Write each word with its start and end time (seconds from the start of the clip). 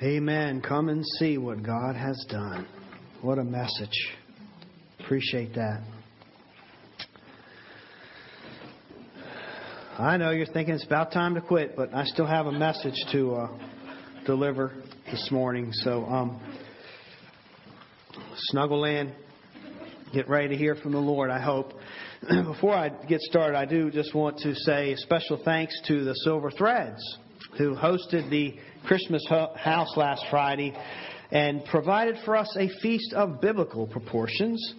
Amen. 0.00 0.60
Come 0.60 0.88
and 0.90 1.04
see 1.18 1.38
what 1.38 1.64
God 1.64 1.96
has 1.96 2.24
done. 2.30 2.68
What 3.20 3.38
a 3.38 3.42
message. 3.42 4.14
Appreciate 5.00 5.56
that. 5.56 5.82
I 9.98 10.16
know 10.16 10.30
you're 10.30 10.46
thinking 10.46 10.74
it's 10.74 10.84
about 10.84 11.10
time 11.10 11.34
to 11.34 11.40
quit, 11.40 11.74
but 11.74 11.92
I 11.92 12.04
still 12.04 12.26
have 12.26 12.46
a 12.46 12.52
message 12.52 12.94
to 13.10 13.34
uh, 13.34 13.58
deliver 14.24 14.72
this 15.10 15.30
morning. 15.32 15.72
So, 15.72 16.04
um, 16.04 16.40
snuggle 18.36 18.84
in, 18.84 19.12
get 20.14 20.28
ready 20.28 20.50
to 20.50 20.56
hear 20.56 20.76
from 20.76 20.92
the 20.92 20.98
Lord, 20.98 21.28
I 21.28 21.40
hope. 21.40 21.72
Before 22.28 22.72
I 22.72 22.90
get 23.08 23.20
started, 23.22 23.58
I 23.58 23.64
do 23.64 23.90
just 23.90 24.14
want 24.14 24.38
to 24.38 24.54
say 24.54 24.94
special 24.94 25.40
thanks 25.44 25.74
to 25.88 26.04
the 26.04 26.14
Silver 26.22 26.52
Threads 26.52 27.02
who 27.58 27.74
hosted 27.74 28.30
the 28.30 28.54
Christmas 28.86 29.24
house 29.28 29.96
last 29.96 30.24
Friday 30.30 30.74
and 31.30 31.64
provided 31.66 32.16
for 32.24 32.36
us 32.36 32.56
a 32.58 32.68
feast 32.80 33.12
of 33.12 33.40
biblical 33.40 33.86
proportions 33.86 34.74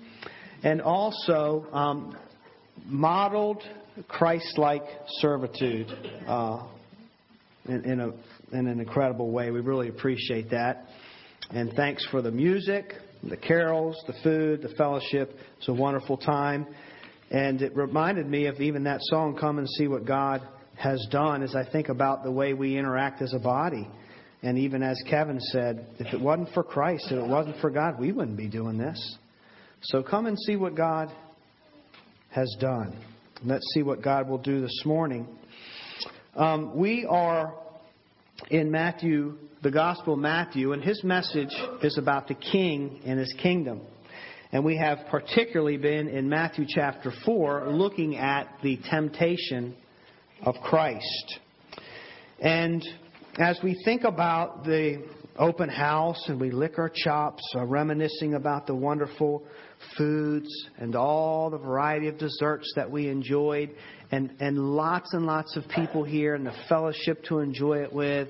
and 0.64 0.82
also 0.82 1.68
um, 1.72 2.18
modeled 2.86 3.62
Christ 4.08 4.58
like 4.58 4.84
servitude 5.20 5.88
uh, 6.28 6.66
in, 7.66 7.86
in, 7.86 8.00
a, 8.00 8.58
in 8.58 8.68
an 8.68 8.80
incredible 8.80 9.32
way. 9.32 9.52
We 9.52 9.60
really 9.60 9.90
appreciate 9.90 10.50
that. 10.52 10.86
And 11.52 11.74
thanks 11.74 12.06
for 12.10 12.22
the 12.22 12.32
music, 12.32 12.94
the 13.24 13.38
carols, 13.38 13.96
the 14.08 14.14
food, 14.24 14.62
the 14.62 14.70
fellowship. 14.70 15.36
It's 15.58 15.68
a 15.68 15.74
wonderful 15.74 16.18
time. 16.18 16.68
And 17.32 17.62
it 17.62 17.76
reminded 17.76 18.28
me 18.28 18.48
of 18.48 18.60
even 18.60 18.84
that 18.86 19.02
song, 19.04 19.38
Come 19.40 19.60
and 19.60 19.70
See 19.70 19.88
What 19.88 20.06
God 20.06 20.48
Has 20.80 21.06
Done, 21.12 21.44
as 21.44 21.56
I 21.56 21.70
think 21.70 21.90
about 21.90 22.24
the 22.24 22.32
way 22.32 22.54
we 22.54 22.78
interact 22.78 23.22
as 23.22 23.34
a 23.34 23.40
body. 23.40 23.86
And 24.42 24.58
even 24.58 24.82
as 24.82 24.98
Kevin 25.10 25.38
said, 25.52 25.86
if 26.00 26.14
it 26.14 26.22
wasn't 26.22 26.54
for 26.54 26.64
Christ, 26.64 27.08
if 27.12 27.18
it 27.18 27.28
wasn't 27.28 27.60
for 27.60 27.70
God, 27.70 28.00
we 28.00 28.14
wouldn't 28.14 28.38
be 28.38 28.48
doing 28.48 28.78
this. 28.78 29.18
So 29.82 30.02
come 30.02 30.26
and 30.26 30.40
see 30.40 30.56
what 30.56 30.76
God 30.76 31.12
has 32.30 32.56
done. 32.62 32.98
Let's 33.44 33.66
see 33.74 33.84
what 33.84 34.02
God 34.02 34.30
will 34.30 34.38
do 34.38 34.62
this 34.62 34.82
morning. 34.86 35.28
Um, 36.38 36.74
we 36.78 37.06
are 37.06 37.54
in 38.50 38.72
Matthew, 38.72 39.36
the 39.62 39.72
Gospel 39.72 40.14
of 40.14 40.20
Matthew, 40.20 40.72
and 40.72 40.82
his 40.82 41.04
message 41.04 41.54
is 41.84 41.98
about 41.98 42.30
the 42.30 42.36
King 42.36 43.02
and 43.06 43.20
his 43.20 43.34
kingdom. 43.42 43.82
And 44.54 44.64
we 44.64 44.78
have 44.78 45.00
particularly 45.12 45.76
been 45.76 46.08
in 46.08 46.30
Matthew 46.30 46.66
chapter 46.68 47.12
4 47.26 47.74
looking 47.74 48.16
at 48.16 48.48
the 48.64 48.80
temptation 48.90 49.76
of 50.44 50.56
Christ. 50.64 51.40
And 52.40 52.84
as 53.38 53.60
we 53.64 53.82
think 53.86 54.04
about 54.04 54.64
the 54.64 55.04
open 55.38 55.70
house 55.70 56.22
and 56.28 56.40
we 56.40 56.52
lick 56.52 56.78
our 56.78 56.92
chops, 56.94 57.42
uh, 57.56 57.66
reminiscing 57.66 58.34
about 58.34 58.68
the 58.68 58.76
wonderful 58.76 59.44
foods 59.98 60.50
and 60.78 60.96
all 60.96 61.50
the 61.50 61.58
variety 61.58 62.08
of 62.08 62.18
desserts 62.18 62.72
that 62.76 62.90
we 62.90 63.08
enjoyed, 63.08 63.70
and, 64.12 64.32
and 64.40 64.58
lots 64.58 65.14
and 65.14 65.26
lots 65.26 65.56
of 65.56 65.64
people 65.70 66.04
here 66.04 66.36
and 66.36 66.46
the 66.46 66.56
fellowship 66.68 67.24
to 67.24 67.40
enjoy 67.40 67.82
it 67.84 67.94
with, 67.94 68.28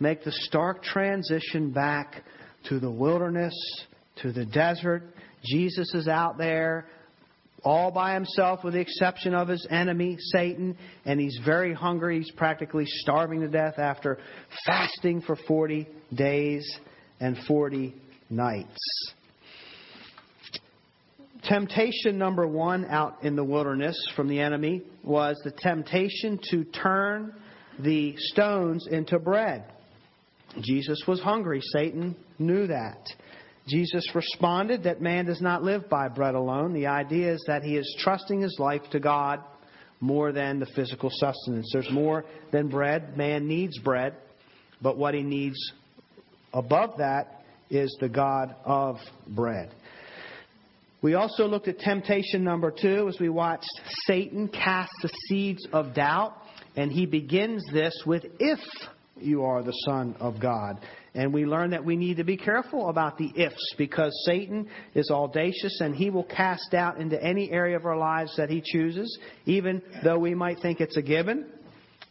make 0.00 0.24
the 0.24 0.32
stark 0.32 0.82
transition 0.82 1.70
back 1.70 2.22
to 2.68 2.80
the 2.80 2.90
wilderness, 2.90 3.54
to 4.22 4.32
the 4.32 4.44
desert. 4.44 5.02
Jesus 5.44 5.94
is 5.94 6.08
out 6.08 6.38
there 6.38 6.86
all 7.64 7.90
by 7.90 8.14
himself 8.14 8.62
with 8.64 8.74
the 8.74 8.80
exception 8.80 9.34
of 9.34 9.48
his 9.48 9.66
enemy, 9.70 10.16
Satan, 10.32 10.76
and 11.04 11.20
he's 11.20 11.38
very 11.44 11.74
hungry. 11.74 12.18
He's 12.18 12.30
practically 12.32 12.84
starving 12.86 13.40
to 13.40 13.48
death 13.48 13.78
after 13.78 14.18
fasting 14.66 15.22
for 15.22 15.36
40 15.46 15.88
days 16.14 16.78
and 17.20 17.36
40 17.46 17.94
nights. 18.30 19.12
Temptation 21.44 22.18
number 22.18 22.46
one 22.46 22.84
out 22.86 23.24
in 23.24 23.36
the 23.36 23.44
wilderness 23.44 23.96
from 24.16 24.28
the 24.28 24.40
enemy 24.40 24.82
was 25.04 25.40
the 25.44 25.52
temptation 25.52 26.38
to 26.50 26.64
turn 26.64 27.32
the 27.78 28.14
stones 28.16 28.86
into 28.90 29.18
bread. 29.18 29.64
Jesus 30.60 31.02
was 31.06 31.20
hungry. 31.20 31.60
Satan 31.72 32.16
knew 32.38 32.66
that. 32.66 33.08
Jesus 33.68 34.04
responded 34.14 34.84
that 34.84 35.02
man 35.02 35.26
does 35.26 35.40
not 35.40 35.62
live 35.62 35.88
by 35.88 36.08
bread 36.08 36.34
alone. 36.34 36.72
The 36.72 36.86
idea 36.86 37.34
is 37.34 37.44
that 37.46 37.62
he 37.62 37.76
is 37.76 37.96
trusting 38.00 38.40
his 38.40 38.56
life 38.58 38.82
to 38.92 39.00
God 39.00 39.40
more 40.00 40.32
than 40.32 40.58
the 40.58 40.66
physical 40.74 41.10
sustenance. 41.12 41.70
There's 41.72 41.90
more 41.90 42.24
than 42.50 42.68
bread. 42.68 43.16
Man 43.16 43.46
needs 43.46 43.78
bread, 43.78 44.14
but 44.80 44.96
what 44.96 45.14
he 45.14 45.22
needs 45.22 45.58
above 46.52 46.98
that 46.98 47.42
is 47.68 47.94
the 48.00 48.08
God 48.08 48.54
of 48.64 48.96
bread. 49.26 49.74
We 51.00 51.14
also 51.14 51.46
looked 51.46 51.68
at 51.68 51.78
temptation 51.78 52.42
number 52.42 52.72
two 52.72 53.06
as 53.08 53.20
we 53.20 53.28
watched 53.28 53.70
Satan 54.06 54.48
cast 54.48 54.90
the 55.02 55.10
seeds 55.28 55.66
of 55.72 55.94
doubt, 55.94 56.34
and 56.74 56.90
he 56.90 57.06
begins 57.06 57.64
this 57.72 57.94
with 58.04 58.24
if 58.40 58.58
you 59.16 59.44
are 59.44 59.62
the 59.62 59.72
Son 59.86 60.16
of 60.18 60.40
God. 60.40 60.80
And 61.18 61.34
we 61.34 61.46
learn 61.46 61.70
that 61.70 61.84
we 61.84 61.96
need 61.96 62.18
to 62.18 62.24
be 62.24 62.36
careful 62.36 62.90
about 62.90 63.18
the 63.18 63.32
ifs 63.34 63.74
because 63.76 64.12
Satan 64.24 64.68
is 64.94 65.10
audacious 65.10 65.80
and 65.80 65.92
he 65.92 66.10
will 66.10 66.22
cast 66.22 66.70
doubt 66.70 67.00
into 67.00 67.20
any 67.20 67.50
area 67.50 67.74
of 67.76 67.84
our 67.86 67.96
lives 67.96 68.36
that 68.36 68.48
he 68.48 68.62
chooses, 68.64 69.18
even 69.44 69.82
though 70.04 70.20
we 70.20 70.36
might 70.36 70.60
think 70.60 70.80
it's 70.80 70.96
a 70.96 71.02
given. 71.02 71.46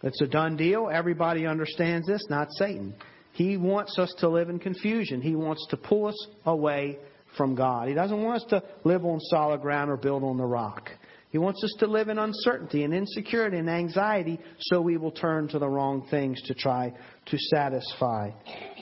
It's 0.04 0.22
a 0.22 0.28
done 0.28 0.58
deal. 0.58 0.90
Everybody 0.92 1.48
understands 1.48 2.06
this, 2.06 2.22
not 2.30 2.50
Satan. 2.58 2.96
He 3.32 3.56
wants 3.56 3.98
us 3.98 4.14
to 4.18 4.28
live 4.28 4.50
in 4.50 4.60
confusion. 4.60 5.22
He 5.22 5.38
wants 5.38 5.66
to 5.70 5.78
pull 5.78 6.08
us 6.08 6.28
away 6.46 7.00
from 7.38 7.56
God. 7.56 7.88
He 7.88 7.94
doesn't 7.94 8.22
want 8.22 8.44
us 8.44 8.50
to 8.50 8.64
live 8.84 9.06
on 9.06 9.22
solid 9.22 9.62
ground 9.62 9.90
or 9.90 9.96
build 9.96 10.26
on 10.26 10.36
the 10.36 10.46
rock. 10.46 10.90
He 11.30 11.38
wants 11.38 11.64
us 11.64 11.74
to 11.80 11.88
live 11.88 12.08
in 12.08 12.18
uncertainty 12.18 12.84
and 12.84 12.94
insecurity 12.94 13.58
and 13.58 13.70
anxiety, 13.70 14.40
so 14.60 14.82
we 14.82 14.98
will 14.98 15.12
turn 15.12 15.48
to 15.50 15.60
the 15.60 15.68
wrong 15.68 16.08
things 16.10 16.42
to 16.44 16.54
try 16.54 16.94
to 17.26 17.38
satisfy 17.38 18.32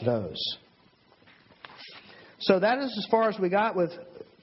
those. 0.05 0.37
So 2.39 2.59
that 2.59 2.77
is 2.77 2.85
as 2.85 3.07
far 3.09 3.29
as 3.29 3.39
we 3.39 3.49
got 3.49 3.75
with 3.75 3.91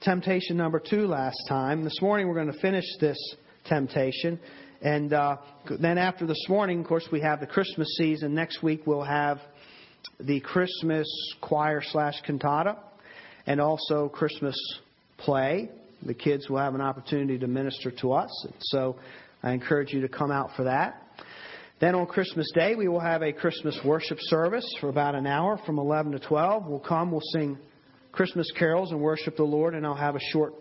temptation 0.01 0.57
number 0.57 0.79
two 0.79 1.07
last 1.07 1.37
time. 1.47 1.83
This 1.83 2.01
morning 2.01 2.27
we're 2.27 2.33
going 2.33 2.51
to 2.51 2.59
finish 2.59 2.85
this 2.99 3.17
temptation. 3.65 4.39
And 4.81 5.13
uh, 5.13 5.37
then 5.79 5.97
after 5.97 6.27
this 6.27 6.43
morning, 6.49 6.81
of 6.81 6.87
course, 6.87 7.07
we 7.09 7.21
have 7.21 7.39
the 7.39 7.47
Christmas 7.47 7.87
season. 7.97 8.35
Next 8.35 8.61
week 8.61 8.81
we'll 8.85 9.03
have 9.03 9.39
the 10.19 10.41
Christmas 10.41 11.07
choir 11.39 11.81
slash 11.81 12.15
cantata 12.25 12.77
and 13.47 13.61
also 13.61 14.09
Christmas 14.09 14.57
play 15.17 15.69
the 16.05 16.13
kids 16.13 16.49
will 16.49 16.59
have 16.59 16.75
an 16.75 16.81
opportunity 16.81 17.37
to 17.39 17.47
minister 17.47 17.91
to 17.91 18.13
us. 18.13 18.47
So 18.61 18.97
I 19.41 19.51
encourage 19.51 19.93
you 19.93 20.01
to 20.01 20.09
come 20.09 20.31
out 20.31 20.51
for 20.55 20.63
that. 20.63 21.01
Then 21.79 21.95
on 21.95 22.05
Christmas 22.05 22.49
Day, 22.53 22.75
we 22.75 22.87
will 22.87 22.99
have 22.99 23.21
a 23.21 23.33
Christmas 23.33 23.77
worship 23.83 24.17
service 24.21 24.65
for 24.79 24.89
about 24.89 25.15
an 25.15 25.27
hour 25.27 25.59
from 25.65 25.79
11 25.79 26.13
to 26.13 26.19
12. 26.19 26.65
We'll 26.65 26.79
come, 26.79 27.11
we'll 27.11 27.21
sing 27.33 27.57
Christmas 28.11 28.49
carols 28.57 28.91
and 28.91 29.01
worship 29.01 29.35
the 29.35 29.43
Lord, 29.43 29.75
and 29.75 29.85
I'll 29.85 29.95
have 29.95 30.15
a 30.15 30.21
short, 30.31 30.53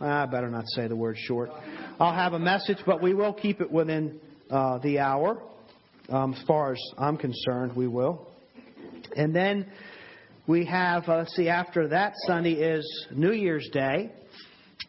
I 0.00 0.26
better 0.26 0.50
not 0.50 0.64
say 0.68 0.86
the 0.88 0.96
word 0.96 1.16
short. 1.18 1.50
I'll 1.98 2.14
have 2.14 2.34
a 2.34 2.38
message, 2.38 2.78
but 2.86 3.02
we 3.02 3.14
will 3.14 3.32
keep 3.32 3.60
it 3.60 3.70
within 3.70 4.20
uh, 4.50 4.78
the 4.78 4.98
hour. 4.98 5.42
Um, 6.08 6.34
as 6.34 6.46
far 6.46 6.72
as 6.72 6.80
I'm 6.98 7.16
concerned, 7.16 7.74
we 7.74 7.88
will. 7.88 8.28
And 9.16 9.34
then 9.34 9.66
we 10.46 10.64
have, 10.66 11.08
uh, 11.08 11.16
let's 11.16 11.34
see, 11.34 11.48
after 11.48 11.88
that 11.88 12.12
Sunday 12.26 12.52
is 12.52 13.06
New 13.10 13.32
Year's 13.32 13.68
Day 13.72 14.12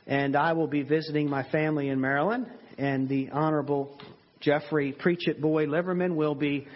and 0.07 0.35
I 0.35 0.53
will 0.53 0.67
be 0.67 0.83
visiting 0.83 1.29
my 1.29 1.43
family 1.49 1.89
in 1.89 1.99
Maryland. 1.99 2.47
And 2.77 3.09
the 3.09 3.29
Honorable 3.31 3.99
Jeffrey 4.39 4.93
Preach 4.93 5.27
It 5.27 5.41
Boy 5.41 5.65
Liverman 5.65 6.15
will 6.15 6.35
be 6.35 6.67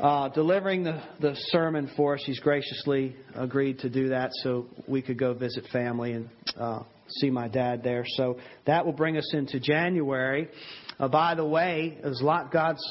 uh, 0.00 0.28
delivering 0.30 0.84
the, 0.84 1.02
the 1.20 1.34
sermon 1.48 1.90
for 1.96 2.14
us. 2.14 2.22
He's 2.24 2.40
graciously 2.40 3.14
agreed 3.34 3.80
to 3.80 3.90
do 3.90 4.08
that 4.08 4.30
so 4.42 4.66
we 4.88 5.02
could 5.02 5.18
go 5.18 5.34
visit 5.34 5.64
family 5.72 6.12
and 6.12 6.30
uh, 6.56 6.82
see 7.08 7.30
my 7.30 7.48
dad 7.48 7.82
there. 7.82 8.04
So 8.06 8.38
that 8.66 8.86
will 8.86 8.94
bring 8.94 9.16
us 9.16 9.34
into 9.34 9.60
January. 9.60 10.48
Uh, 10.98 11.08
by 11.08 11.34
the 11.34 11.44
way, 11.44 11.98
there's 12.02 12.20
a 12.20 12.24
lot 12.24 12.50
God's 12.50 12.82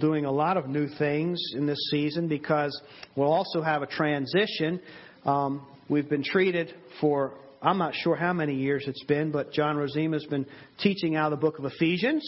doing 0.00 0.24
a 0.24 0.30
lot 0.30 0.56
of 0.56 0.68
new 0.68 0.88
things 0.98 1.40
in 1.54 1.66
this 1.66 1.88
season 1.90 2.28
because 2.28 2.78
we'll 3.16 3.32
also 3.32 3.62
have 3.62 3.82
a 3.82 3.86
transition. 3.86 4.80
Um, 5.24 5.66
we've 5.88 6.08
been 6.08 6.24
treated 6.24 6.74
for 7.00 7.34
I'm 7.62 7.76
not 7.76 7.94
sure 7.94 8.16
how 8.16 8.32
many 8.32 8.54
years 8.54 8.84
it's 8.86 9.04
been, 9.04 9.30
but 9.30 9.52
John 9.52 9.76
Rosima 9.76 10.16
has 10.16 10.24
been 10.24 10.46
teaching 10.78 11.14
out 11.14 11.30
of 11.30 11.38
the 11.38 11.44
book 11.44 11.58
of 11.58 11.66
Ephesians, 11.66 12.24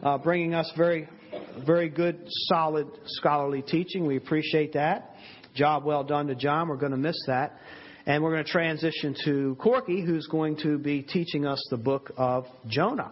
uh, 0.00 0.16
bringing 0.18 0.54
us 0.54 0.70
very, 0.76 1.08
very 1.66 1.88
good, 1.88 2.20
solid 2.46 2.86
scholarly 3.06 3.62
teaching. 3.62 4.06
We 4.06 4.16
appreciate 4.16 4.74
that. 4.74 5.16
Job 5.56 5.84
well 5.84 6.04
done 6.04 6.28
to 6.28 6.36
John. 6.36 6.68
We're 6.68 6.76
going 6.76 6.92
to 6.92 6.98
miss 6.98 7.16
that. 7.26 7.58
And 8.06 8.22
we're 8.22 8.30
going 8.30 8.44
to 8.44 8.50
transition 8.50 9.16
to 9.24 9.56
Corky, 9.60 10.02
who's 10.02 10.28
going 10.28 10.56
to 10.58 10.78
be 10.78 11.02
teaching 11.02 11.46
us 11.46 11.60
the 11.70 11.76
book 11.76 12.12
of 12.16 12.46
Jonah. 12.68 13.10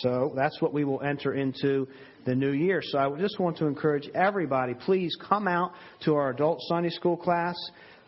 So 0.00 0.32
that's 0.34 0.60
what 0.60 0.74
we 0.74 0.84
will 0.84 1.00
enter 1.02 1.34
into 1.34 1.86
the 2.26 2.34
new 2.34 2.50
year. 2.50 2.80
So 2.82 2.98
I 2.98 3.20
just 3.20 3.38
want 3.38 3.56
to 3.58 3.66
encourage 3.66 4.08
everybody, 4.16 4.74
please 4.74 5.16
come 5.28 5.46
out 5.46 5.74
to 6.00 6.16
our 6.16 6.30
adult 6.30 6.60
Sunday 6.68 6.90
school 6.90 7.16
class, 7.16 7.54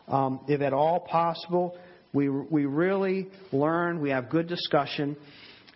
um, 0.08 0.40
if 0.48 0.60
at 0.60 0.72
all 0.72 0.98
possible. 0.98 1.78
We, 2.12 2.28
we 2.28 2.66
really 2.66 3.28
learn, 3.52 4.00
we 4.00 4.10
have 4.10 4.30
good 4.30 4.48
discussion, 4.48 5.16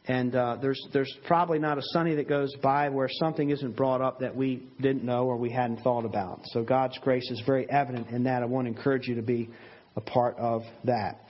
and 0.07 0.35
uh, 0.35 0.59
there's, 0.61 0.81
there's 0.93 1.13
probably 1.27 1.59
not 1.59 1.79
a 1.79 1.83
Sunday 1.83 2.17
that 2.17 2.29
goes 2.29 2.55
by 2.63 2.91
where 2.91 3.09
something 3.09 3.51
isn't 3.51 3.75
brought 3.77 4.03
up 4.03 4.21
that 4.21 4.37
we 4.37 4.69
didn't 4.81 5.05
know 5.05 5.25
or 5.25 5.37
we 5.37 5.51
hadn't 5.51 5.81
thought 5.83 6.05
about. 6.05 6.41
So 6.47 6.63
God's 6.63 6.99
grace 6.99 7.31
is 7.31 7.43
very 7.47 7.71
evident 7.71 8.09
in 8.09 8.25
that. 8.25 8.43
I 8.43 8.47
want 8.47 8.67
to 8.67 8.77
encourage 8.77 9.09
you 9.09 9.15
to 9.15 9.23
be 9.23 9.49
a 9.97 10.01
part 10.03 10.37
of 10.39 10.63
that. 10.85 11.21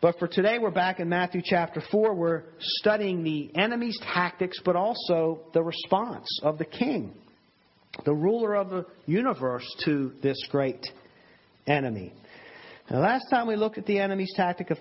But 0.00 0.18
for 0.18 0.26
today, 0.26 0.58
we're 0.58 0.70
back 0.70 0.98
in 0.98 1.08
Matthew 1.08 1.42
chapter 1.44 1.82
4. 1.92 2.14
We're 2.14 2.42
studying 2.58 3.22
the 3.22 3.50
enemy's 3.54 3.98
tactics, 4.02 4.58
but 4.64 4.76
also 4.76 5.40
the 5.52 5.62
response 5.62 6.26
of 6.42 6.58
the 6.58 6.64
king, 6.64 7.14
the 8.04 8.12
ruler 8.12 8.54
of 8.54 8.70
the 8.70 8.86
universe, 9.06 9.64
to 9.84 10.12
this 10.22 10.36
great 10.50 10.84
enemy. 11.66 12.12
Now, 12.90 12.98
last 12.98 13.30
time 13.30 13.46
we 13.46 13.56
looked 13.56 13.78
at 13.78 13.86
the 13.86 13.98
enemy's 13.98 14.32
tactic 14.36 14.70
of, 14.70 14.78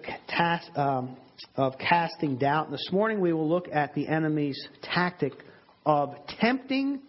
um, 0.75 1.15
of 1.55 1.77
casting 1.77 2.37
doubt. 2.37 2.69
This 2.69 2.89
morning 2.91 3.21
we 3.21 3.31
will 3.31 3.47
look 3.47 3.67
at 3.71 3.95
the 3.95 4.09
enemy's 4.09 4.59
tactic 4.81 5.31
of 5.85 6.13
tempting 6.41 6.99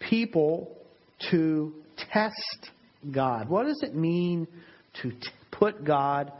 people 0.00 0.76
to 1.30 1.72
test 2.12 2.70
God. 3.10 3.48
What 3.48 3.64
does 3.64 3.82
it 3.82 3.94
mean 3.94 4.46
to 5.00 5.10
t- 5.10 5.18
put 5.50 5.82
God 5.82 6.30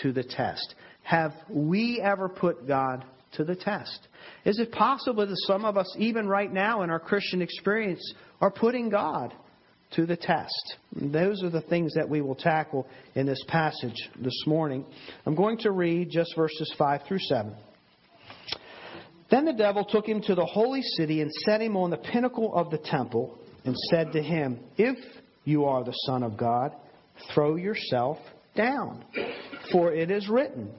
to 0.00 0.12
the 0.12 0.24
test? 0.24 0.74
Have 1.02 1.34
we 1.50 2.00
ever 2.02 2.30
put 2.30 2.66
God 2.66 3.04
to 3.32 3.44
the 3.44 3.56
test? 3.56 4.08
Is 4.46 4.58
it 4.58 4.72
possible 4.72 5.26
that 5.26 5.36
some 5.46 5.66
of 5.66 5.76
us, 5.76 5.94
even 5.98 6.26
right 6.26 6.50
now 6.50 6.82
in 6.82 6.88
our 6.88 7.00
Christian 7.00 7.42
experience, 7.42 8.14
are 8.40 8.50
putting 8.50 8.88
God 8.88 9.34
to 9.92 10.06
the 10.06 10.16
test. 10.16 10.76
Those 10.94 11.42
are 11.42 11.50
the 11.50 11.62
things 11.62 11.94
that 11.94 12.08
we 12.08 12.20
will 12.20 12.34
tackle 12.34 12.86
in 13.14 13.26
this 13.26 13.42
passage 13.48 14.08
this 14.20 14.44
morning. 14.46 14.84
I'm 15.26 15.34
going 15.34 15.58
to 15.58 15.72
read 15.72 16.10
just 16.10 16.34
verses 16.36 16.72
5 16.78 17.02
through 17.06 17.18
7. 17.18 17.54
Then 19.30 19.44
the 19.44 19.52
devil 19.52 19.84
took 19.84 20.06
him 20.06 20.20
to 20.22 20.34
the 20.34 20.44
holy 20.44 20.82
city 20.82 21.20
and 21.20 21.30
set 21.44 21.60
him 21.60 21.76
on 21.76 21.90
the 21.90 21.96
pinnacle 21.96 22.54
of 22.54 22.70
the 22.70 22.78
temple 22.78 23.38
and 23.64 23.76
said 23.90 24.12
to 24.12 24.22
him, 24.22 24.58
If 24.76 24.98
you 25.44 25.64
are 25.64 25.84
the 25.84 25.92
Son 26.06 26.22
of 26.22 26.36
God, 26.36 26.72
throw 27.32 27.56
yourself 27.56 28.18
down. 28.56 29.04
For 29.72 29.92
it 29.92 30.10
is 30.10 30.28
written, 30.28 30.72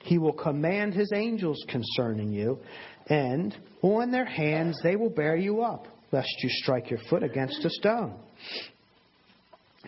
He 0.00 0.18
will 0.18 0.32
command 0.32 0.94
His 0.94 1.10
angels 1.14 1.62
concerning 1.68 2.32
you, 2.32 2.58
and 3.08 3.56
on 3.82 4.10
their 4.10 4.24
hands 4.24 4.78
they 4.82 4.96
will 4.96 5.10
bear 5.10 5.36
you 5.36 5.62
up, 5.62 5.86
lest 6.14 6.32
you 6.44 6.48
strike 6.48 6.90
your 6.90 7.00
foot 7.10 7.24
against 7.24 7.64
a 7.64 7.70
stone. 7.70 8.14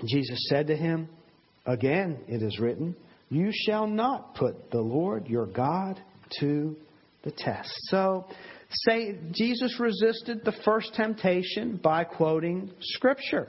Jesus 0.04 0.48
said 0.48 0.66
to 0.66 0.76
him, 0.76 1.08
Again, 1.64 2.18
it 2.26 2.42
is 2.42 2.58
written, 2.58 2.96
You 3.30 3.52
shall 3.52 3.86
not 3.86 4.34
put 4.34 4.72
the 4.72 4.80
Lord 4.80 5.28
your 5.28 5.46
God 5.46 6.00
to 6.40 6.74
the 7.22 7.30
test. 7.30 7.70
So, 7.84 8.26
say 8.70 9.16
Jesus 9.32 9.78
resisted 9.78 10.44
the 10.44 10.54
first 10.64 10.94
temptation 10.94 11.78
by 11.80 12.02
quoting 12.02 12.72
Scripture. 12.80 13.48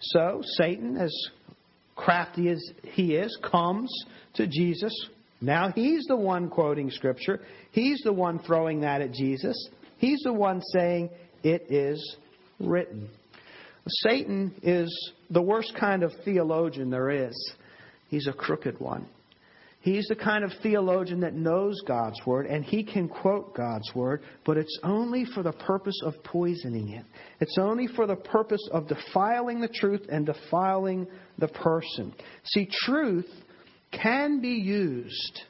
So, 0.00 0.40
Satan, 0.56 0.96
as 0.96 1.12
crafty 1.96 2.48
as 2.48 2.62
he 2.82 3.14
is, 3.14 3.38
comes 3.42 3.90
to 4.34 4.46
Jesus. 4.46 4.92
Now 5.42 5.70
he's 5.70 6.04
the 6.06 6.16
one 6.16 6.48
quoting 6.48 6.90
Scripture. 6.90 7.40
He's 7.72 8.00
the 8.04 8.12
one 8.12 8.38
throwing 8.38 8.80
that 8.80 9.02
at 9.02 9.12
Jesus. 9.12 9.68
He's 9.98 10.20
the 10.24 10.32
one 10.32 10.62
saying, 10.72 11.10
It 11.42 11.70
is 11.70 12.16
written. 12.58 13.08
Satan 13.88 14.54
is 14.62 15.12
the 15.30 15.42
worst 15.42 15.74
kind 15.78 16.02
of 16.02 16.12
theologian 16.24 16.90
there 16.90 17.10
is. 17.10 17.52
He's 18.08 18.26
a 18.26 18.32
crooked 18.32 18.80
one. 18.80 19.06
He's 19.80 20.08
the 20.08 20.16
kind 20.16 20.42
of 20.42 20.50
theologian 20.64 21.20
that 21.20 21.34
knows 21.34 21.80
God's 21.86 22.18
Word 22.26 22.46
and 22.46 22.64
he 22.64 22.82
can 22.82 23.08
quote 23.08 23.54
God's 23.54 23.88
Word, 23.94 24.22
but 24.44 24.56
it's 24.56 24.76
only 24.82 25.24
for 25.24 25.44
the 25.44 25.52
purpose 25.52 26.00
of 26.04 26.14
poisoning 26.24 26.88
it. 26.88 27.04
It's 27.38 27.56
only 27.56 27.86
for 27.86 28.04
the 28.04 28.16
purpose 28.16 28.68
of 28.72 28.88
defiling 28.88 29.60
the 29.60 29.68
truth 29.68 30.02
and 30.08 30.26
defiling 30.26 31.06
the 31.38 31.46
person. 31.46 32.12
See, 32.42 32.68
truth 32.68 33.30
can 33.92 34.40
be 34.40 34.54
used 34.54 35.42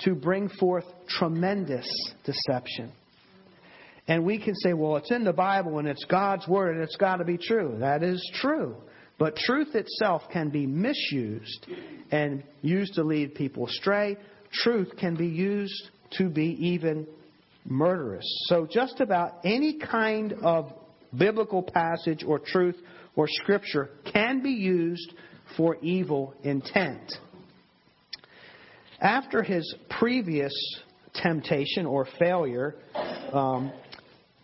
to 0.00 0.14
bring 0.14 0.50
forth 0.50 0.84
tremendous 1.08 1.88
deception. 2.24 2.92
And 4.08 4.24
we 4.24 4.38
can 4.38 4.54
say, 4.56 4.72
well, 4.72 4.96
it's 4.96 5.10
in 5.10 5.22
the 5.22 5.34
Bible 5.34 5.78
and 5.78 5.86
it's 5.86 6.04
God's 6.06 6.48
Word 6.48 6.74
and 6.74 6.82
it's 6.82 6.96
got 6.96 7.16
to 7.16 7.24
be 7.24 7.36
true. 7.36 7.76
That 7.78 8.02
is 8.02 8.26
true. 8.40 8.74
But 9.18 9.36
truth 9.36 9.74
itself 9.74 10.22
can 10.32 10.48
be 10.48 10.66
misused 10.66 11.66
and 12.10 12.42
used 12.62 12.94
to 12.94 13.02
lead 13.02 13.34
people 13.34 13.66
astray. 13.66 14.16
Truth 14.50 14.92
can 14.98 15.14
be 15.14 15.26
used 15.26 15.90
to 16.12 16.30
be 16.30 16.56
even 16.58 17.06
murderous. 17.66 18.24
So, 18.46 18.66
just 18.70 19.00
about 19.00 19.40
any 19.44 19.78
kind 19.78 20.32
of 20.42 20.72
biblical 21.16 21.62
passage 21.62 22.24
or 22.24 22.38
truth 22.38 22.76
or 23.16 23.26
scripture 23.28 23.90
can 24.12 24.42
be 24.42 24.52
used 24.52 25.12
for 25.56 25.76
evil 25.82 26.34
intent. 26.44 27.12
After 29.00 29.42
his 29.42 29.74
previous 29.90 30.52
temptation 31.14 31.86
or 31.86 32.06
failure, 32.18 32.76
um, 33.32 33.72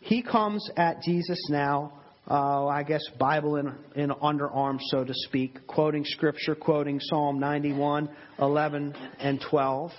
he 0.05 0.23
comes 0.23 0.69
at 0.77 1.01
Jesus 1.01 1.39
now, 1.49 1.95
uh, 2.31 2.67
I 2.67 2.83
guess, 2.83 3.01
Bible 3.19 3.57
in, 3.57 3.75
in 3.97 4.11
underarm, 4.11 4.79
so 4.89 5.03
to 5.03 5.15
speak, 5.15 5.67
quoting 5.67 6.05
Scripture, 6.05 6.55
quoting 6.55 7.01
Psalm 7.01 7.41
91, 7.41 8.11
11, 8.39 8.95
and 9.19 9.43
12. 9.51 9.93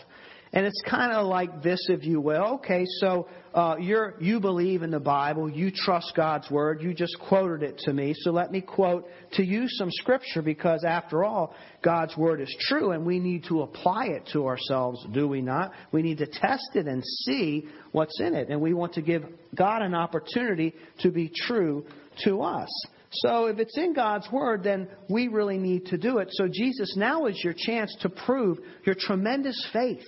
And 0.53 0.63
it's 0.67 0.79
kind 0.87 1.11
of 1.11 1.25
like 1.25 1.63
this, 1.63 1.79
if 1.89 2.03
you 2.03 2.21
will. 2.21 2.55
Okay, 2.57 2.85
so 2.99 3.27
uh, 3.55 3.77
you're, 3.79 4.15
you 4.19 4.41
believe 4.41 4.83
in 4.83 4.91
the 4.91 4.99
Bible, 4.99 5.49
you 5.49 5.71
trust 5.73 6.11
God's 6.13 6.51
Word, 6.51 6.81
you 6.81 6.93
just 6.93 7.17
quoted 7.29 7.63
it 7.63 7.77
to 7.85 7.93
me, 7.93 8.13
so 8.17 8.31
let 8.31 8.51
me 8.51 8.59
quote 8.59 9.07
to 9.33 9.45
you 9.45 9.69
some 9.69 9.89
Scripture 9.91 10.41
because, 10.41 10.83
after 10.83 11.23
all, 11.23 11.55
God's 11.81 12.17
Word 12.17 12.41
is 12.41 12.53
true 12.67 12.91
and 12.91 13.05
we 13.05 13.17
need 13.17 13.45
to 13.45 13.61
apply 13.61 14.07
it 14.07 14.29
to 14.33 14.45
ourselves, 14.45 15.05
do 15.13 15.29
we 15.29 15.41
not? 15.41 15.71
We 15.93 16.01
need 16.01 16.17
to 16.17 16.27
test 16.27 16.71
it 16.73 16.85
and 16.85 17.01
see 17.23 17.65
what's 17.93 18.19
in 18.19 18.35
it. 18.35 18.49
And 18.49 18.59
we 18.59 18.73
want 18.73 18.93
to 18.95 19.01
give 19.01 19.23
God 19.55 19.81
an 19.81 19.95
opportunity 19.95 20.73
to 20.99 21.09
be 21.09 21.31
true 21.33 21.85
to 22.25 22.41
us. 22.41 22.69
So 23.11 23.45
if 23.45 23.59
it's 23.59 23.77
in 23.77 23.93
God's 23.93 24.29
Word, 24.33 24.63
then 24.63 24.89
we 25.09 25.29
really 25.29 25.57
need 25.57 25.85
to 25.85 25.97
do 25.97 26.17
it. 26.17 26.27
So 26.31 26.49
Jesus, 26.51 26.97
now 26.97 27.27
is 27.27 27.41
your 27.41 27.55
chance 27.55 27.95
to 28.01 28.09
prove 28.09 28.57
your 28.85 28.95
tremendous 29.00 29.65
faith 29.71 30.03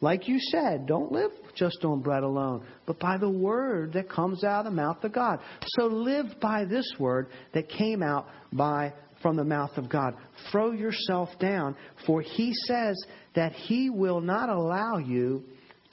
like 0.00 0.28
you 0.28 0.38
said, 0.38 0.86
don't 0.86 1.10
live 1.10 1.30
just 1.54 1.84
on 1.84 2.00
bread 2.00 2.22
alone, 2.22 2.66
but 2.86 2.98
by 2.98 3.16
the 3.16 3.30
word 3.30 3.94
that 3.94 4.10
comes 4.10 4.44
out 4.44 4.66
of 4.66 4.72
the 4.72 4.82
mouth 4.82 5.02
of 5.02 5.12
God. 5.12 5.40
So 5.78 5.86
live 5.86 6.26
by 6.40 6.64
this 6.64 6.90
word 6.98 7.28
that 7.54 7.68
came 7.68 8.02
out 8.02 8.26
by 8.52 8.92
from 9.22 9.36
the 9.36 9.44
mouth 9.44 9.76
of 9.76 9.88
God. 9.88 10.14
Throw 10.52 10.72
yourself 10.72 11.30
down, 11.40 11.76
for 12.06 12.20
he 12.20 12.52
says 12.66 13.02
that 13.34 13.52
he 13.52 13.88
will 13.88 14.20
not 14.20 14.50
allow 14.50 14.98
you 14.98 15.42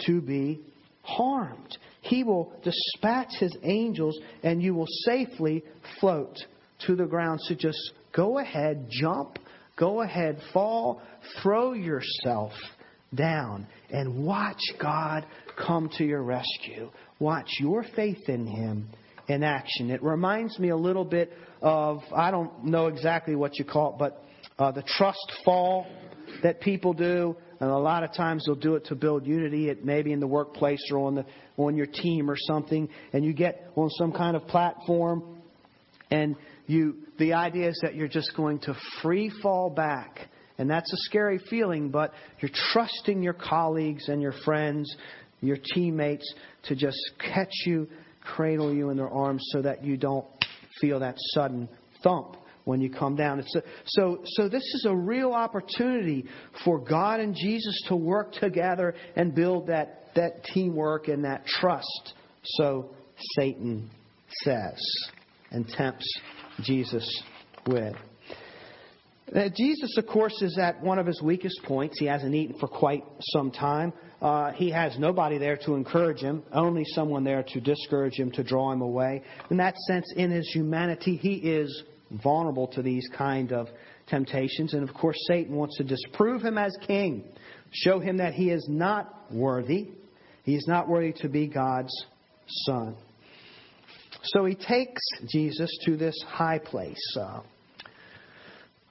to 0.05 0.21
be 0.21 0.61
harmed. 1.01 1.77
He 2.01 2.23
will 2.23 2.53
dispatch 2.63 3.29
his 3.39 3.55
angels 3.63 4.19
and 4.43 4.61
you 4.61 4.73
will 4.73 4.87
safely 5.05 5.63
float 5.99 6.37
to 6.85 6.95
the 6.95 7.05
ground. 7.05 7.39
So 7.43 7.55
just 7.55 7.79
go 8.13 8.39
ahead, 8.39 8.87
jump, 8.89 9.39
go 9.77 10.01
ahead, 10.01 10.41
fall, 10.53 11.01
throw 11.41 11.71
yourself 11.71 12.51
down 13.15 13.67
and 13.89 14.25
watch 14.25 14.61
God 14.81 15.25
come 15.65 15.89
to 15.97 16.03
your 16.03 16.23
rescue. 16.23 16.89
Watch 17.19 17.49
your 17.59 17.85
faith 17.95 18.27
in 18.27 18.45
Him 18.45 18.89
in 19.27 19.43
action. 19.43 19.89
It 19.89 20.03
reminds 20.03 20.59
me 20.59 20.69
a 20.69 20.77
little 20.77 21.05
bit 21.05 21.31
of, 21.61 22.01
I 22.15 22.31
don't 22.31 22.65
know 22.65 22.87
exactly 22.87 23.35
what 23.35 23.57
you 23.57 23.65
call 23.65 23.93
it, 23.93 23.99
but 23.99 24.23
uh, 24.59 24.71
the 24.71 24.83
trust 24.83 25.31
fall 25.45 25.87
that 26.41 26.61
people 26.61 26.93
do. 26.93 27.35
And 27.59 27.69
a 27.69 27.77
lot 27.77 28.03
of 28.03 28.13
times 28.13 28.45
they'll 28.45 28.55
do 28.55 28.75
it 28.75 28.85
to 28.85 28.95
build 28.95 29.25
unity, 29.25 29.69
at 29.69 29.85
maybe 29.85 30.11
in 30.11 30.19
the 30.19 30.27
workplace 30.27 30.81
or 30.91 30.99
on 30.99 31.15
the 31.15 31.25
on 31.55 31.77
your 31.77 31.85
team 31.85 32.29
or 32.29 32.35
something. 32.37 32.89
And 33.13 33.23
you 33.23 33.33
get 33.33 33.71
on 33.75 33.89
some 33.91 34.11
kind 34.11 34.35
of 34.35 34.45
platform, 34.47 35.41
and 36.11 36.35
you 36.67 36.97
the 37.19 37.33
idea 37.33 37.69
is 37.69 37.79
that 37.81 37.95
you're 37.95 38.09
just 38.09 38.35
going 38.35 38.59
to 38.59 38.75
free 39.01 39.31
fall 39.41 39.69
back 39.69 40.27
and 40.57 40.69
that's 40.69 40.91
a 40.93 40.97
scary 40.97 41.39
feeling, 41.49 41.89
but 41.89 42.13
you're 42.39 42.51
trusting 42.71 43.23
your 43.23 43.33
colleagues 43.33 44.07
and 44.07 44.21
your 44.21 44.33
friends, 44.45 44.95
your 45.41 45.57
teammates 45.57 46.31
to 46.63 46.75
just 46.75 46.99
catch 47.19 47.53
you, 47.65 47.87
cradle 48.21 48.73
you 48.73 48.89
in 48.89 48.97
their 48.97 49.09
arms 49.09 49.43
so 49.51 49.61
that 49.61 49.83
you 49.83 49.97
don't 49.97 50.25
feel 50.79 50.99
that 50.99 51.15
sudden 51.33 51.67
thump 52.03 52.37
when 52.65 52.81
you 52.81 52.89
come 52.89 53.15
down. 53.15 53.39
A, 53.39 53.43
so, 53.85 54.21
so 54.25 54.47
this 54.47 54.63
is 54.63 54.85
a 54.87 54.95
real 54.95 55.33
opportunity 55.33 56.25
for 56.63 56.79
God 56.79 57.19
and 57.19 57.35
Jesus 57.35 57.77
to 57.87 57.95
work 57.95 58.31
together 58.33 58.95
and 59.15 59.35
build 59.35 59.67
that, 59.67 60.09
that 60.15 60.43
teamwork 60.45 61.07
and 61.07 61.25
that 61.25 61.45
trust. 61.45 62.13
So 62.43 62.91
Satan 63.37 63.89
says 64.43 64.79
and 65.51 65.67
tempts 65.67 66.07
Jesus 66.61 67.23
with. 67.67 67.95
Uh, 69.33 69.49
Jesus, 69.55 69.97
of 69.97 70.05
course, 70.05 70.41
is 70.41 70.57
at 70.57 70.81
one 70.81 70.99
of 70.99 71.05
his 71.05 71.21
weakest 71.21 71.61
points. 71.63 71.97
He 71.99 72.05
hasn't 72.05 72.35
eaten 72.35 72.59
for 72.59 72.67
quite 72.67 73.03
some 73.31 73.51
time. 73.51 73.93
Uh, 74.21 74.51
he 74.51 74.69
has 74.69 74.97
nobody 74.99 75.37
there 75.37 75.57
to 75.65 75.75
encourage 75.75 76.19
him, 76.19 76.43
only 76.51 76.83
someone 76.85 77.23
there 77.23 77.43
to 77.43 77.61
discourage 77.61 78.15
him, 78.15 78.31
to 78.31 78.43
draw 78.43 78.71
him 78.71 78.81
away. 78.81 79.21
In 79.49 79.57
that 79.57 79.75
sense, 79.87 80.11
in 80.15 80.29
his 80.29 80.49
humanity, 80.53 81.15
he 81.15 81.35
is 81.35 81.83
vulnerable 82.23 82.67
to 82.67 82.81
these 82.81 83.07
kind 83.17 83.51
of 83.51 83.67
temptations. 84.07 84.73
And 84.73 84.87
of 84.87 84.93
course, 84.93 85.17
Satan 85.27 85.55
wants 85.55 85.77
to 85.77 85.83
disprove 85.83 86.41
him 86.41 86.57
as 86.57 86.77
king, 86.85 87.23
show 87.71 87.99
him 87.99 88.17
that 88.17 88.33
he 88.33 88.49
is 88.49 88.65
not 88.69 89.31
worthy. 89.31 89.91
He 90.43 90.55
is 90.55 90.65
not 90.67 90.87
worthy 90.87 91.13
to 91.21 91.29
be 91.29 91.47
God's 91.47 91.93
son. 92.65 92.95
So 94.23 94.45
he 94.45 94.55
takes 94.55 95.01
Jesus 95.27 95.69
to 95.85 95.97
this 95.97 96.15
high 96.27 96.59
place, 96.59 97.17
uh, 97.19 97.41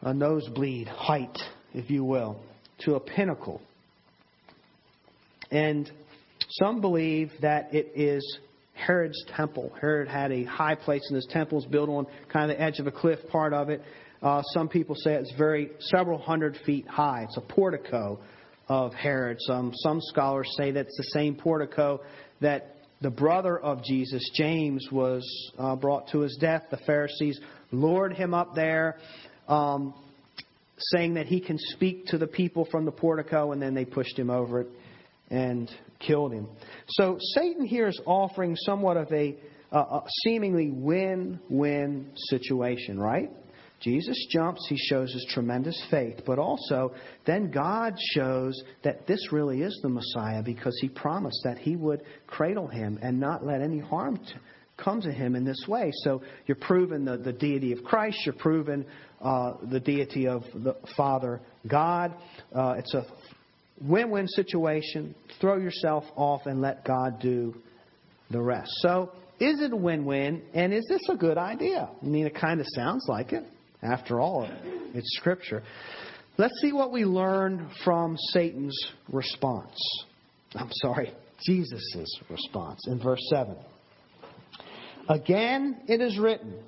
a 0.02 0.12
nosebleed 0.12 0.88
height, 0.88 1.38
if 1.73 1.90
you 1.90 2.04
will, 2.04 2.40
to 2.80 2.94
a 2.94 3.00
pinnacle. 3.00 3.61
And 5.50 5.90
some 6.50 6.80
believe 6.80 7.30
that 7.40 7.75
it 7.75 7.92
is 7.94 8.38
Herod's 8.75 9.23
temple. 9.37 9.73
Herod 9.80 10.09
had 10.09 10.32
a 10.32 10.44
high 10.44 10.75
place 10.75 11.06
in 11.09 11.16
his 11.16 11.26
temple, 11.30 11.59
it's 11.59 11.66
built 11.66 11.88
on 11.88 12.06
kind 12.32 12.50
of 12.50 12.56
the 12.56 12.62
edge 12.62 12.78
of 12.78 12.87
a 12.87 12.92
cliff, 12.92 13.18
part 13.30 13.52
of 13.52 13.68
it. 13.71 13.82
Uh, 14.23 14.42
some 14.54 14.68
people 14.68 14.94
say 14.97 15.14
it's 15.14 15.32
very 15.37 15.71
several 15.80 16.18
hundred 16.18 16.56
feet 16.64 16.87
high. 16.87 17.25
It's 17.25 17.37
a 17.37 17.40
portico 17.40 18.21
of 18.68 18.94
Herod. 18.94 19.38
Some 19.40 19.73
some 19.75 20.00
scholars 20.00 20.49
say 20.56 20.71
that 20.71 20.87
it's 20.87 20.97
the 20.97 21.11
same 21.12 21.35
portico 21.35 22.00
that 22.40 22.76
the 23.00 23.11
brother 23.11 23.59
of 23.59 23.82
Jesus, 23.82 24.30
James, 24.35 24.87
was 24.92 25.25
uh, 25.59 25.75
brought 25.75 26.09
to 26.11 26.21
his 26.21 26.37
death. 26.40 26.62
The 26.71 26.78
Pharisees 26.87 27.40
lured 27.73 28.12
him 28.12 28.32
up 28.32 28.54
there, 28.54 28.99
um, 29.49 29.94
saying 30.78 31.14
that 31.14 31.26
he 31.26 31.40
can 31.40 31.58
speak 31.58 32.06
to 32.06 32.18
the 32.18 32.26
people 32.26 32.66
from 32.70 32.84
the 32.84 32.92
portico, 32.92 33.52
and 33.52 33.61
then 33.61 33.75
they 33.75 33.84
pushed 33.84 34.18
him 34.18 34.30
over 34.30 34.62
it 34.62 34.68
and 35.30 35.70
killed 35.99 36.32
him. 36.32 36.49
So 36.88 37.18
Satan 37.34 37.64
here 37.64 37.88
is 37.88 38.00
offering 38.06 38.56
somewhat 38.56 38.96
of 38.96 39.11
a, 39.12 39.37
a 39.70 40.00
seemingly 40.25 40.70
win 40.70 41.40
win 41.49 42.11
situation, 42.28 42.99
right? 42.99 43.30
Jesus 43.80 44.16
jumps, 44.30 44.64
he 44.68 44.76
shows 44.76 45.12
his 45.12 45.26
tremendous 45.30 45.80
faith, 45.90 46.20
but 46.25 46.38
also 46.38 46.94
then 47.26 47.50
God 47.50 47.94
shows 48.14 48.62
that 48.84 49.08
this 49.08 49.32
really 49.32 49.62
is 49.62 49.76
the 49.82 49.88
Messiah 49.88 50.40
because 50.42 50.78
he 50.80 50.88
promised 50.88 51.40
that 51.42 51.58
he 51.58 51.75
would 51.75 52.02
cradle 52.28 52.68
him 52.68 53.00
and 53.02 53.18
not 53.18 53.44
let 53.44 53.61
any 53.61 53.80
harm 53.80 54.18
to, 54.18 54.34
come 54.76 55.00
to 55.00 55.11
him 55.11 55.34
in 55.34 55.44
this 55.44 55.64
way. 55.66 55.90
So 56.04 56.22
you're 56.46 56.56
proving 56.56 57.04
the, 57.04 57.16
the 57.16 57.32
deity 57.32 57.72
of 57.72 57.82
Christ, 57.82 58.18
you're 58.25 58.34
proving 58.34 58.84
uh, 59.23 59.55
the 59.71 59.81
deity 59.81 60.26
of 60.26 60.43
the 60.55 60.76
Father 60.97 61.41
God. 61.67 62.14
Uh, 62.55 62.75
it's 62.79 62.95
a 62.95 63.05
win 63.81 64.11
win 64.11 64.29
situation. 64.29 65.14
Throw 65.41 65.57
yourself 65.59 66.05
off 66.17 66.47
and 66.47 66.61
let 66.61 66.85
God 66.85 67.21
do 67.21 67.55
the 68.31 68.41
rest. 68.41 68.71
So, 68.81 69.12
is 69.41 69.61
it 69.61 69.73
a 69.73 69.76
win 69.76 70.05
win? 70.05 70.43
And 70.55 70.73
is 70.73 70.87
this 70.88 71.02
a 71.09 71.17
good 71.17 71.38
idea? 71.38 71.88
I 72.00 72.05
mean, 72.05 72.26
it 72.26 72.35
kind 72.35 72.61
of 72.61 72.67
sounds 72.75 73.07
like 73.09 73.33
it. 73.33 73.45
After 73.83 74.21
all, 74.21 74.49
it's 74.95 75.17
Scripture. 75.17 75.62
Let's 76.38 76.55
see 76.61 76.73
what 76.73 76.93
we 76.93 77.05
learn 77.05 77.69
from 77.85 78.17
Satan's 78.17 78.79
response. 79.12 79.76
I'm 80.55 80.71
sorry, 80.71 81.12
Jesus' 81.45 82.21
response 82.31 82.87
in 82.87 83.02
verse 83.02 83.21
7. 83.31 83.57
Again, 85.09 85.81
it 85.88 86.00
is 86.00 86.19
written, 86.19 86.62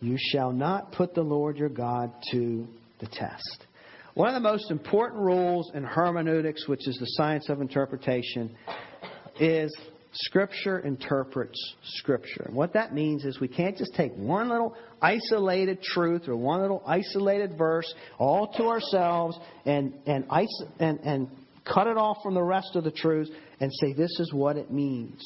You 0.00 0.16
shall 0.18 0.52
not 0.52 0.92
put 0.92 1.14
the 1.14 1.22
Lord 1.22 1.58
your 1.58 1.68
God 1.68 2.12
to 2.32 2.66
the 3.00 3.06
test. 3.06 3.66
One 4.14 4.28
of 4.28 4.34
the 4.34 4.40
most 4.40 4.70
important 4.70 5.20
rules 5.22 5.70
in 5.74 5.84
hermeneutics, 5.84 6.66
which 6.66 6.88
is 6.88 6.96
the 6.98 7.06
science 7.06 7.48
of 7.48 7.60
interpretation, 7.60 8.56
is 9.38 9.74
Scripture 10.12 10.80
interprets 10.80 11.58
Scripture. 11.82 12.44
And 12.46 12.56
what 12.56 12.72
that 12.72 12.92
means 12.92 13.24
is 13.24 13.38
we 13.40 13.48
can't 13.48 13.76
just 13.76 13.94
take 13.94 14.12
one 14.16 14.48
little 14.48 14.74
isolated 15.00 15.82
truth 15.82 16.28
or 16.28 16.36
one 16.36 16.60
little 16.60 16.82
isolated 16.86 17.56
verse 17.56 17.92
all 18.18 18.48
to 18.54 18.64
ourselves 18.64 19.38
and, 19.64 19.94
and, 20.06 20.24
and, 20.80 20.98
and 21.00 21.28
cut 21.64 21.86
it 21.86 21.96
off 21.96 22.18
from 22.22 22.34
the 22.34 22.42
rest 22.42 22.74
of 22.74 22.84
the 22.84 22.90
truths 22.90 23.30
and 23.60 23.70
say 23.80 23.92
this 23.92 24.18
is 24.18 24.32
what 24.32 24.56
it 24.56 24.72
means. 24.72 25.22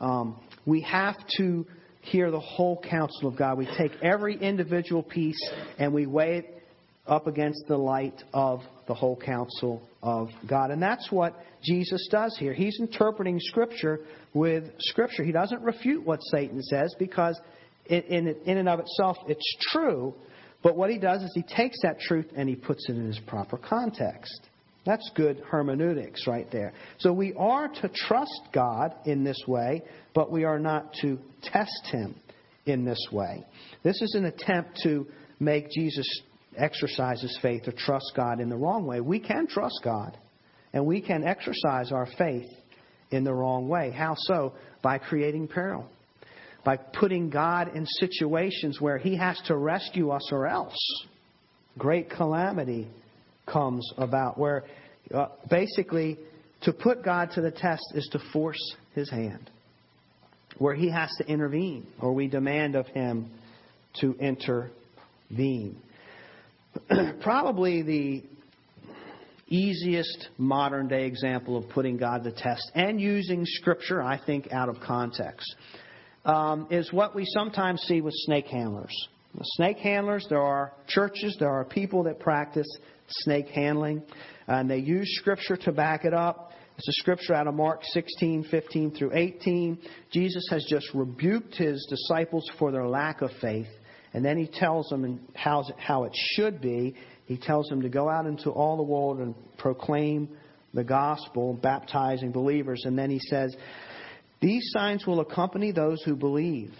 Um, 0.00 0.40
we 0.66 0.80
have 0.80 1.16
to 1.36 1.66
hear 2.00 2.30
the 2.30 2.40
whole 2.40 2.82
counsel 2.88 3.28
of 3.28 3.36
God. 3.36 3.58
We 3.58 3.68
take 3.76 3.92
every 4.02 4.36
individual 4.36 5.02
piece 5.02 5.40
and 5.78 5.92
we 5.92 6.06
weigh 6.06 6.38
it 6.38 6.62
up 7.06 7.26
against 7.26 7.64
the 7.66 7.76
light 7.76 8.22
of 8.32 8.60
the 8.86 8.94
whole 8.94 9.16
counsel 9.16 9.82
of 10.02 10.28
God. 10.48 10.70
And 10.70 10.82
that's 10.82 11.10
what 11.10 11.34
Jesus 11.62 12.08
does 12.10 12.36
here. 12.38 12.52
He's 12.52 12.78
interpreting 12.80 13.38
Scripture 13.40 14.00
with 14.32 14.64
Scripture. 14.78 15.24
He 15.24 15.32
doesn't 15.32 15.62
refute 15.62 16.04
what 16.04 16.20
Satan 16.30 16.62
says 16.62 16.94
because, 16.98 17.38
in, 17.86 18.02
in, 18.02 18.28
in 18.46 18.58
and 18.58 18.68
of 18.68 18.80
itself, 18.80 19.16
it's 19.26 19.56
true. 19.72 20.14
But 20.62 20.76
what 20.76 20.90
he 20.90 20.98
does 20.98 21.22
is 21.22 21.32
he 21.34 21.42
takes 21.42 21.80
that 21.82 22.00
truth 22.00 22.26
and 22.36 22.48
he 22.48 22.54
puts 22.54 22.88
it 22.88 22.96
in 22.96 23.08
its 23.08 23.20
proper 23.26 23.56
context. 23.56 24.49
That's 24.86 25.10
good 25.14 25.42
hermeneutics 25.46 26.26
right 26.26 26.50
there. 26.50 26.72
So 26.98 27.12
we 27.12 27.34
are 27.34 27.68
to 27.68 27.88
trust 27.88 28.40
God 28.52 28.94
in 29.04 29.24
this 29.24 29.40
way, 29.46 29.82
but 30.14 30.32
we 30.32 30.44
are 30.44 30.58
not 30.58 30.94
to 31.02 31.18
test 31.42 31.86
him 31.86 32.14
in 32.66 32.84
this 32.84 33.08
way. 33.12 33.44
This 33.82 34.00
is 34.00 34.14
an 34.14 34.24
attempt 34.24 34.80
to 34.84 35.06
make 35.38 35.70
Jesus 35.70 36.06
exercise 36.56 37.20
his 37.20 37.38
faith 37.42 37.68
or 37.68 37.72
trust 37.72 38.12
God 38.16 38.40
in 38.40 38.48
the 38.48 38.56
wrong 38.56 38.86
way. 38.86 39.00
We 39.00 39.20
can 39.20 39.46
trust 39.46 39.80
God, 39.84 40.16
and 40.72 40.86
we 40.86 41.00
can 41.00 41.24
exercise 41.24 41.92
our 41.92 42.08
faith 42.18 42.48
in 43.10 43.24
the 43.24 43.34
wrong 43.34 43.68
way. 43.68 43.90
How 43.90 44.14
so? 44.16 44.54
By 44.82 44.98
creating 44.98 45.48
peril. 45.48 45.86
By 46.64 46.76
putting 46.76 47.30
God 47.30 47.74
in 47.74 47.86
situations 47.86 48.80
where 48.80 48.98
he 48.98 49.16
has 49.16 49.40
to 49.46 49.56
rescue 49.56 50.10
us 50.10 50.28
or 50.32 50.46
else. 50.46 50.76
Great 51.78 52.10
calamity 52.10 52.88
comes 53.50 53.90
about 53.96 54.38
where 54.38 54.64
uh, 55.14 55.26
basically 55.48 56.18
to 56.62 56.72
put 56.72 57.04
God 57.04 57.30
to 57.34 57.40
the 57.40 57.50
test 57.50 57.82
is 57.94 58.08
to 58.12 58.20
force 58.32 58.76
his 58.94 59.10
hand. 59.10 59.50
Where 60.58 60.74
he 60.74 60.90
has 60.90 61.10
to 61.18 61.26
intervene 61.26 61.86
or 62.00 62.12
we 62.12 62.28
demand 62.28 62.74
of 62.74 62.86
him 62.88 63.30
to 64.00 64.14
intervene. 64.14 65.80
probably 67.22 67.82
the 67.82 68.22
easiest 69.48 70.28
modern 70.38 70.86
day 70.86 71.06
example 71.06 71.56
of 71.56 71.68
putting 71.70 71.96
God 71.96 72.24
to 72.24 72.32
test 72.32 72.70
and 72.74 73.00
using 73.00 73.44
Scripture, 73.44 74.02
I 74.02 74.20
think, 74.24 74.52
out 74.52 74.68
of 74.68 74.80
context, 74.80 75.56
um, 76.24 76.68
is 76.70 76.92
what 76.92 77.14
we 77.14 77.24
sometimes 77.26 77.80
see 77.82 78.00
with 78.00 78.14
snake 78.14 78.46
handlers. 78.46 78.94
The 79.34 79.44
snake 79.44 79.78
handlers, 79.78 80.26
there 80.28 80.42
are 80.42 80.72
churches, 80.88 81.36
there 81.38 81.50
are 81.50 81.64
people 81.64 82.04
that 82.04 82.20
practice 82.20 82.66
snake 83.10 83.48
handling, 83.48 84.02
and 84.46 84.70
they 84.70 84.78
use 84.78 85.08
Scripture 85.18 85.56
to 85.56 85.72
back 85.72 86.04
it 86.04 86.14
up. 86.14 86.52
It's 86.78 86.88
a 86.88 87.02
scripture 87.02 87.34
out 87.34 87.46
of 87.46 87.52
Mark 87.52 87.80
16, 87.92 88.44
15 88.44 88.92
through 88.92 89.10
18. 89.12 89.78
Jesus 90.10 90.48
has 90.48 90.64
just 90.66 90.86
rebuked 90.94 91.54
his 91.54 91.86
disciples 91.90 92.50
for 92.58 92.72
their 92.72 92.88
lack 92.88 93.20
of 93.20 93.30
faith. 93.38 93.66
And 94.14 94.24
then 94.24 94.38
he 94.38 94.46
tells 94.46 94.88
them 94.88 95.20
how, 95.34 95.62
how 95.76 96.04
it 96.04 96.12
should 96.14 96.62
be. 96.62 96.94
He 97.26 97.36
tells 97.36 97.68
them 97.68 97.82
to 97.82 97.90
go 97.90 98.08
out 98.08 98.24
into 98.24 98.48
all 98.48 98.78
the 98.78 98.82
world 98.82 99.18
and 99.18 99.34
proclaim 99.58 100.30
the 100.72 100.82
gospel, 100.82 101.52
baptizing 101.52 102.32
believers. 102.32 102.82
And 102.86 102.98
then 102.98 103.10
he 103.10 103.20
says, 103.28 103.54
These 104.40 104.70
signs 104.72 105.06
will 105.06 105.20
accompany 105.20 105.72
those 105.72 106.02
who 106.04 106.16
believe. 106.16 106.72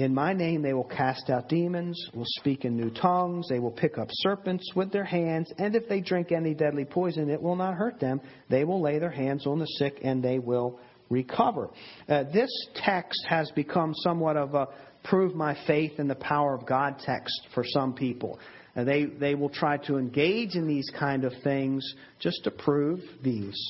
In 0.00 0.14
my 0.14 0.32
name 0.32 0.62
they 0.62 0.72
will 0.72 0.84
cast 0.84 1.28
out 1.28 1.50
demons, 1.50 2.02
will 2.14 2.24
speak 2.24 2.64
in 2.64 2.74
new 2.74 2.88
tongues, 2.88 3.46
they 3.50 3.58
will 3.58 3.70
pick 3.70 3.98
up 3.98 4.08
serpents 4.10 4.72
with 4.74 4.90
their 4.90 5.04
hands, 5.04 5.52
and 5.58 5.76
if 5.76 5.90
they 5.90 6.00
drink 6.00 6.32
any 6.32 6.54
deadly 6.54 6.86
poison, 6.86 7.28
it 7.28 7.42
will 7.42 7.54
not 7.54 7.74
hurt 7.74 8.00
them. 8.00 8.22
They 8.48 8.64
will 8.64 8.80
lay 8.80 8.98
their 8.98 9.10
hands 9.10 9.46
on 9.46 9.58
the 9.58 9.66
sick 9.66 9.98
and 10.02 10.24
they 10.24 10.38
will 10.38 10.80
recover. 11.10 11.68
Uh, 12.08 12.22
this 12.32 12.48
text 12.76 13.26
has 13.28 13.50
become 13.50 13.92
somewhat 13.96 14.38
of 14.38 14.54
a 14.54 14.68
prove 15.04 15.34
my 15.34 15.54
faith 15.66 15.98
in 15.98 16.08
the 16.08 16.14
power 16.14 16.54
of 16.54 16.64
God 16.64 16.98
text 16.98 17.38
for 17.52 17.62
some 17.62 17.92
people. 17.92 18.40
And 18.74 18.88
they, 18.88 19.04
they 19.04 19.34
will 19.34 19.50
try 19.50 19.76
to 19.86 19.98
engage 19.98 20.54
in 20.54 20.66
these 20.66 20.90
kind 20.98 21.24
of 21.24 21.34
things 21.44 21.84
just 22.20 22.42
to 22.44 22.50
prove 22.50 23.00
these 23.22 23.60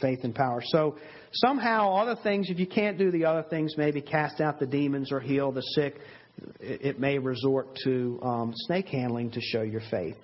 faith 0.00 0.20
and 0.22 0.34
power. 0.34 0.62
So 0.64 0.96
somehow 1.32 1.94
other 1.96 2.16
things, 2.22 2.50
if 2.50 2.58
you 2.58 2.66
can't 2.66 2.98
do 2.98 3.10
the 3.10 3.24
other 3.24 3.44
things, 3.48 3.74
maybe 3.76 4.00
cast 4.00 4.40
out 4.40 4.58
the 4.58 4.66
demons 4.66 5.12
or 5.12 5.20
heal 5.20 5.52
the 5.52 5.62
sick, 5.62 5.96
it, 6.60 6.98
may 6.98 7.18
resort 7.18 7.68
to 7.84 8.18
um, 8.22 8.52
snake 8.54 8.88
handling 8.88 9.30
to 9.32 9.40
show 9.40 9.62
your 9.62 9.82
faith. 9.90 10.16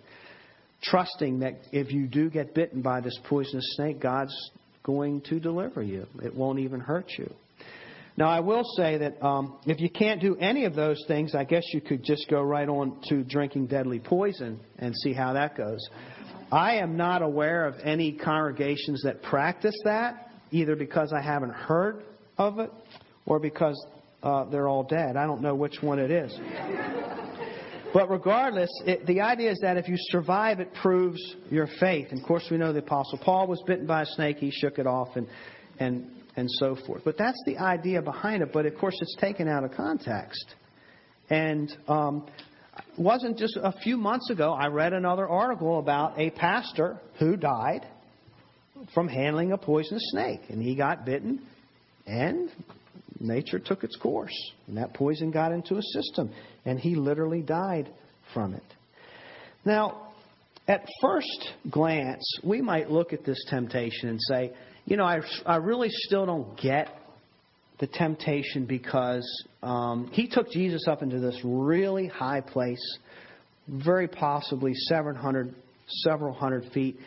Trusting 0.83 1.41
that 1.41 1.61
if 1.73 1.93
you 1.93 2.07
do 2.07 2.31
get 2.31 2.55
bitten 2.55 2.83
by 2.83 3.01
this 3.01 3.19
poisonous 3.25 3.65
snake, 3.77 4.01
God's 4.01 4.35
going 4.85 5.21
to 5.23 5.41
deliver 5.41 5.83
you. 5.83 6.07
It 6.23 6.35
won't 6.35 6.61
even 6.61 6.81
hurt 6.81 7.11
you. 7.19 7.31
Now, 8.17 8.29
I 8.29 8.41
will 8.41 8.65
say 8.77 8.99
that 8.99 9.25
um, 9.25 9.59
if 9.65 9.81
you 9.81 9.89
can't 9.89 10.21
do 10.21 10.37
any 10.37 10.65
of 10.65 10.75
those 10.75 11.01
things, 11.07 11.37
I 11.37 11.45
guess 11.45 11.63
you 11.73 11.81
could 11.81 12.03
just 12.03 12.29
go 12.29 12.43
right 12.43 12.69
on 12.69 13.01
to 13.09 13.23
drinking 13.23 13.69
deadly 13.69 14.01
poison 14.01 14.59
and 14.79 14.93
see 14.97 15.13
how 15.13 15.35
that 15.35 15.57
goes. 15.57 15.79
I 16.51 16.77
am 16.77 16.97
not 16.97 17.23
aware 17.23 17.67
of 17.67 17.75
any 17.83 18.13
congregations 18.13 19.03
that 19.03 19.23
practice 19.23 19.75
that, 19.85 20.31
either 20.51 20.77
because 20.77 21.13
I 21.13 21.21
haven't 21.21 21.53
heard 21.53 22.05
of 22.39 22.59
it 22.59 22.71
or 23.27 23.39
because 23.39 23.79
uh, 24.23 24.45
they're 24.47 24.69
all 24.69 24.85
dead. 24.85 25.17
I 25.17 25.27
don't 25.27 25.43
know 25.43 25.55
which 25.55 25.83
one 25.83 25.99
it 25.99 26.11
is. 26.11 26.39
But 27.93 28.11
regardless, 28.11 28.71
it, 28.87 29.07
the 29.07 29.21
idea 29.21 29.51
is 29.51 29.59
that 29.63 29.77
if 29.77 29.89
you 29.89 29.97
survive, 30.11 30.61
it 30.61 30.73
proves 30.83 31.21
your 31.51 31.69
faith. 31.81 32.09
And 32.11 32.21
of 32.21 32.27
course, 32.27 32.47
we 32.51 32.59
know 32.59 32.73
the 32.73 32.81
Apostle 32.81 33.19
Paul 33.19 33.47
was 33.47 33.63
bitten 33.67 33.87
by 33.87 34.03
a 34.03 34.07
snake; 34.07 34.37
he 34.39 34.51
shook 34.51 34.79
it 34.79 34.87
off, 34.87 35.17
and 35.17 35.27
and 35.79 36.11
and 36.37 36.51
so 36.51 36.77
forth. 36.87 37.03
But 37.05 37.17
that's 37.17 37.41
the 37.47 37.57
idea 37.57 38.03
behind 38.03 38.43
it. 38.43 38.53
But 38.53 38.67
of 38.67 38.77
course, 38.77 38.95
it's 39.01 39.17
taken 39.19 39.49
out 39.49 39.65
of 39.65 39.73
context. 39.73 40.55
And 41.31 41.75
um, 41.89 42.27
wasn't 42.97 43.39
just 43.39 43.57
a 43.57 43.73
few 43.83 43.97
months 43.97 44.31
ago, 44.31 44.53
I 44.53 44.67
read 44.67 44.93
another 44.93 45.29
article 45.29 45.79
about 45.79 46.19
a 46.19 46.31
pastor 46.31 46.99
who 47.19 47.37
died 47.37 47.87
from 48.95 49.09
handling 49.09 49.53
a 49.53 49.59
poisonous 49.59 50.03
snake. 50.11 50.41
And 50.49 50.63
he 50.63 50.75
got 50.75 51.05
bitten, 51.05 51.47
and 52.07 52.51
nature 53.21 53.59
took 53.59 53.85
its 53.85 53.97
course. 53.97 54.35
And 54.67 54.77
that 54.77 54.95
poison 54.95 55.31
got 55.31 55.53
into 55.53 55.77
his 55.77 55.93
system, 55.93 56.33
and 56.65 56.79
he 56.79 56.95
literally 56.95 57.43
died 57.43 57.91
from 58.35 58.55
it. 58.55 58.63
Now, 59.65 60.09
at 60.67 60.87
first 61.01 61.49
glance, 61.71 62.25
we 62.45 62.61
might 62.61 62.91
look 62.91 63.13
at 63.13 63.25
this 63.25 63.43
temptation 63.49 64.11
and 64.11 64.19
say, 64.21 64.53
you 64.85 64.97
know, 64.97 65.05
I, 65.05 65.21
I 65.47 65.57
really 65.57 65.89
still 65.91 66.27
don't 66.27 66.59
get 66.61 66.89
the 67.79 67.87
temptation 67.87 68.67
because 68.67 69.47
um, 69.63 70.09
he 70.13 70.29
took 70.29 70.51
Jesus 70.51 70.87
up 70.89 71.03
into 71.03 71.21
this 71.21 71.39
really 71.45 72.09
high 72.09 72.41
place, 72.41 72.99
very 73.69 74.09
possibly 74.09 74.75
700, 74.75 75.55
several 75.87 76.35
hundred 76.35 76.71
feet. 76.73 76.99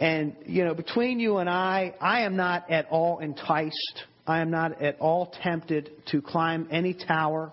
And, 0.00 0.36
you 0.46 0.64
know, 0.64 0.74
between 0.74 1.20
you 1.20 1.38
and 1.38 1.48
I, 1.48 1.94
I 2.00 2.22
am 2.22 2.36
not 2.36 2.70
at 2.70 2.86
all 2.90 3.18
enticed. 3.18 4.02
I 4.26 4.40
am 4.40 4.50
not 4.50 4.80
at 4.82 4.98
all 5.00 5.32
tempted 5.42 5.90
to 6.10 6.22
climb 6.22 6.68
any 6.70 6.94
tower. 6.94 7.52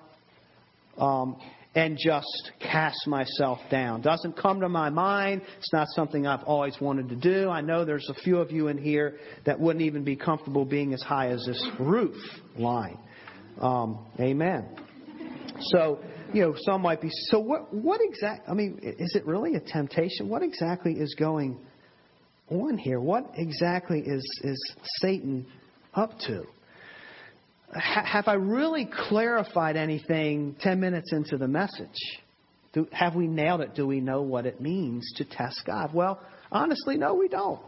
Um, 0.98 1.38
and 1.74 1.98
just 1.98 2.52
cast 2.60 3.08
myself 3.08 3.60
down. 3.70 4.02
Doesn't 4.02 4.36
come 4.36 4.60
to 4.60 4.70
my 4.70 4.90
mind. 4.90 5.42
It's 5.58 5.72
not 5.72 5.88
something 5.96 6.28
I've 6.28 6.44
always 6.44 6.76
wanted 6.82 7.10
to 7.10 7.16
do. 7.16 7.50
I 7.50 7.62
know 7.62 7.86
there's 7.86 8.10
a 8.10 8.14
few 8.14 8.40
of 8.40 8.52
you 8.52 8.68
in 8.68 8.78
here 8.78 9.18
that 9.46 9.60
wouldn't 9.60 9.84
even 9.84 10.04
be 10.04 10.16
comfortable 10.16 10.66
being 10.66 10.94
as 10.94 11.02
high 11.02 11.30
as 11.30 11.44
this 11.46 11.66
roof 11.80 12.16
line. 12.58 12.98
Um, 13.62 14.06
amen. 14.20 14.68
So, 15.74 16.00
you 16.34 16.42
know, 16.42 16.56
some 16.66 16.82
might 16.82 17.02
be. 17.02 17.10
So, 17.30 17.40
what? 17.40 17.74
What 17.74 18.02
exact? 18.02 18.50
I 18.50 18.54
mean, 18.54 18.80
is 18.82 19.16
it 19.16 19.26
really 19.26 19.56
a 19.56 19.60
temptation? 19.60 20.28
What 20.28 20.42
exactly 20.42 20.94
is 20.94 21.16
going 21.18 21.60
on 22.50 22.78
here? 22.78 23.00
What 23.00 23.32
exactly 23.36 24.00
is 24.00 24.42
is 24.44 24.76
Satan 25.00 25.46
up 25.94 26.18
to? 26.28 26.44
Have 27.74 28.28
I 28.28 28.34
really 28.34 28.90
clarified 29.10 29.76
anything 29.76 30.56
10 30.62 30.80
minutes 30.80 31.14
into 31.14 31.38
the 31.38 31.48
message? 31.48 31.88
Do, 32.74 32.88
have 32.92 33.16
we 33.16 33.28
nailed 33.28 33.62
it? 33.62 33.76
Do 33.76 33.86
we 33.86 34.00
know 34.00 34.22
what 34.22 34.46
it 34.46 34.62
means 34.62 35.12
to 35.18 35.26
test 35.26 35.62
God? 35.66 35.94
Well, 35.94 36.22
honestly, 36.52 36.98
no, 36.98 37.14
we 37.14 37.28
don't. 37.28 37.60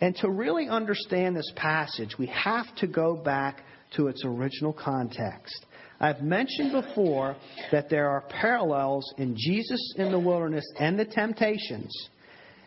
And 0.00 0.14
to 0.16 0.30
really 0.30 0.68
understand 0.68 1.36
this 1.36 1.50
passage, 1.56 2.16
we 2.18 2.26
have 2.26 2.66
to 2.76 2.86
go 2.86 3.14
back 3.14 3.62
to 3.96 4.08
its 4.08 4.22
original 4.24 4.72
context. 4.72 5.64
I've 6.00 6.20
mentioned 6.20 6.72
before 6.72 7.36
that 7.70 7.88
there 7.88 8.10
are 8.10 8.22
parallels 8.22 9.14
in 9.16 9.36
Jesus 9.36 9.94
in 9.96 10.10
the 10.10 10.18
wilderness 10.18 10.64
and 10.78 10.98
the 10.98 11.04
temptations 11.04 12.08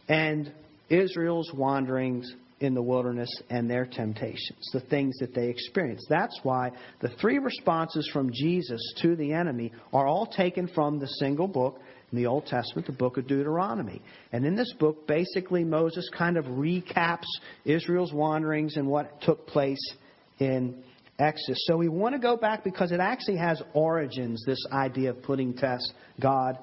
and 0.08 0.52
Israel's 0.90 1.52
wanderings 1.54 2.34
in 2.60 2.74
the 2.74 2.82
wilderness 2.82 3.30
and 3.50 3.70
their 3.70 3.86
temptations, 3.86 4.70
the 4.74 4.80
things 4.80 5.18
that 5.20 5.34
they 5.36 5.48
experience. 5.48 6.06
That's 6.10 6.40
why 6.44 6.72
the 7.02 7.10
three 7.22 7.38
responses 7.38 8.10
from 8.12 8.32
Jesus 8.34 8.82
to 9.02 9.16
the 9.16 9.34
enemy 9.34 9.72
are 9.94 10.08
all 10.08 10.26
taken 10.26 10.68
from 10.68 11.00
the 11.00 11.08
single 11.08 11.48
book 11.48 11.80
in 12.12 12.18
the 12.18 12.26
Old 12.26 12.46
Testament, 12.46 12.88
the 12.88 12.94
book 12.94 13.18
of 13.18 13.28
Deuteronomy. 13.28 14.02
And 14.32 14.46
in 14.46 14.56
this 14.56 14.74
book, 14.80 15.08
basically, 15.08 15.64
Moses 15.64 16.10
kind 16.18 16.38
of 16.38 16.46
recaps 16.46 17.28
Israel's 17.66 18.14
wanderings 18.14 18.78
and 18.78 18.88
what 18.88 19.22
took 19.22 19.46
place 19.46 19.94
in 20.40 20.84
Exodus. 21.20 21.64
So 21.68 21.78
we 21.78 21.90
want 21.90 22.16
to 22.16 22.20
go 22.20 22.38
back 22.38 22.64
because 22.64 22.92
it 22.92 23.00
actually 23.00 23.38
has 23.38 23.62
origins, 23.74 24.44
this 24.46 24.64
idea 24.72 25.12
of 25.12 25.22
putting 25.22 25.54
test 25.54 25.94
God 26.20 26.58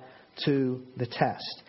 to 0.44 0.82
the 0.96 1.06
test. 1.06 1.62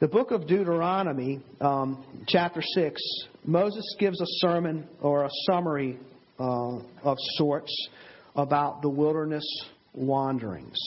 The 0.00 0.08
book 0.08 0.30
of 0.30 0.46
Deuteronomy, 0.46 1.40
um, 1.60 2.04
chapter 2.26 2.62
6, 2.62 3.00
Moses 3.44 3.84
gives 3.98 4.20
a 4.20 4.26
sermon 4.38 4.86
or 5.00 5.24
a 5.24 5.30
summary 5.46 5.98
uh, 6.38 6.78
of 7.02 7.16
sorts 7.36 7.88
about 8.36 8.82
the 8.82 8.88
wilderness 8.88 9.44
wanderings. 9.94 10.78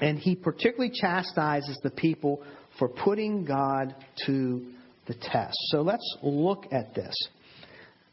And 0.00 0.18
he 0.18 0.34
particularly 0.34 0.92
chastises 0.94 1.78
the 1.82 1.90
people 1.90 2.42
for 2.78 2.88
putting 2.88 3.44
God 3.44 3.94
to 4.26 4.66
the 5.06 5.14
test. 5.14 5.56
So 5.66 5.82
let's 5.82 6.16
look 6.22 6.66
at 6.72 6.94
this. 6.94 7.14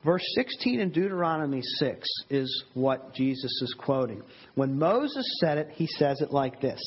Verse 0.03 0.23
16 0.35 0.79
in 0.79 0.91
Deuteronomy 0.91 1.62
6 1.62 2.07
is 2.29 2.63
what 2.73 3.13
Jesus 3.13 3.51
is 3.62 3.75
quoting. 3.77 4.21
When 4.55 4.79
Moses 4.79 5.25
said 5.41 5.57
it, 5.57 5.69
he 5.73 5.88
says 5.88 6.21
it 6.21 6.31
like 6.31 6.62
this 6.62 6.79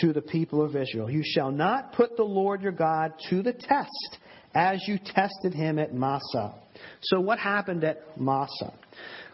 to 0.00 0.12
the 0.12 0.22
people 0.22 0.64
of 0.64 0.76
Israel. 0.76 1.10
You 1.10 1.22
shall 1.24 1.50
not 1.50 1.92
put 1.92 2.16
the 2.16 2.24
Lord 2.24 2.62
your 2.62 2.72
God 2.72 3.12
to 3.30 3.42
the 3.42 3.52
test 3.52 4.18
as 4.54 4.82
you 4.86 4.98
tested 4.98 5.54
him 5.54 5.78
at 5.78 5.94
Massah. 5.94 6.54
So, 7.02 7.20
what 7.20 7.38
happened 7.38 7.84
at 7.84 8.20
Massah? 8.20 8.72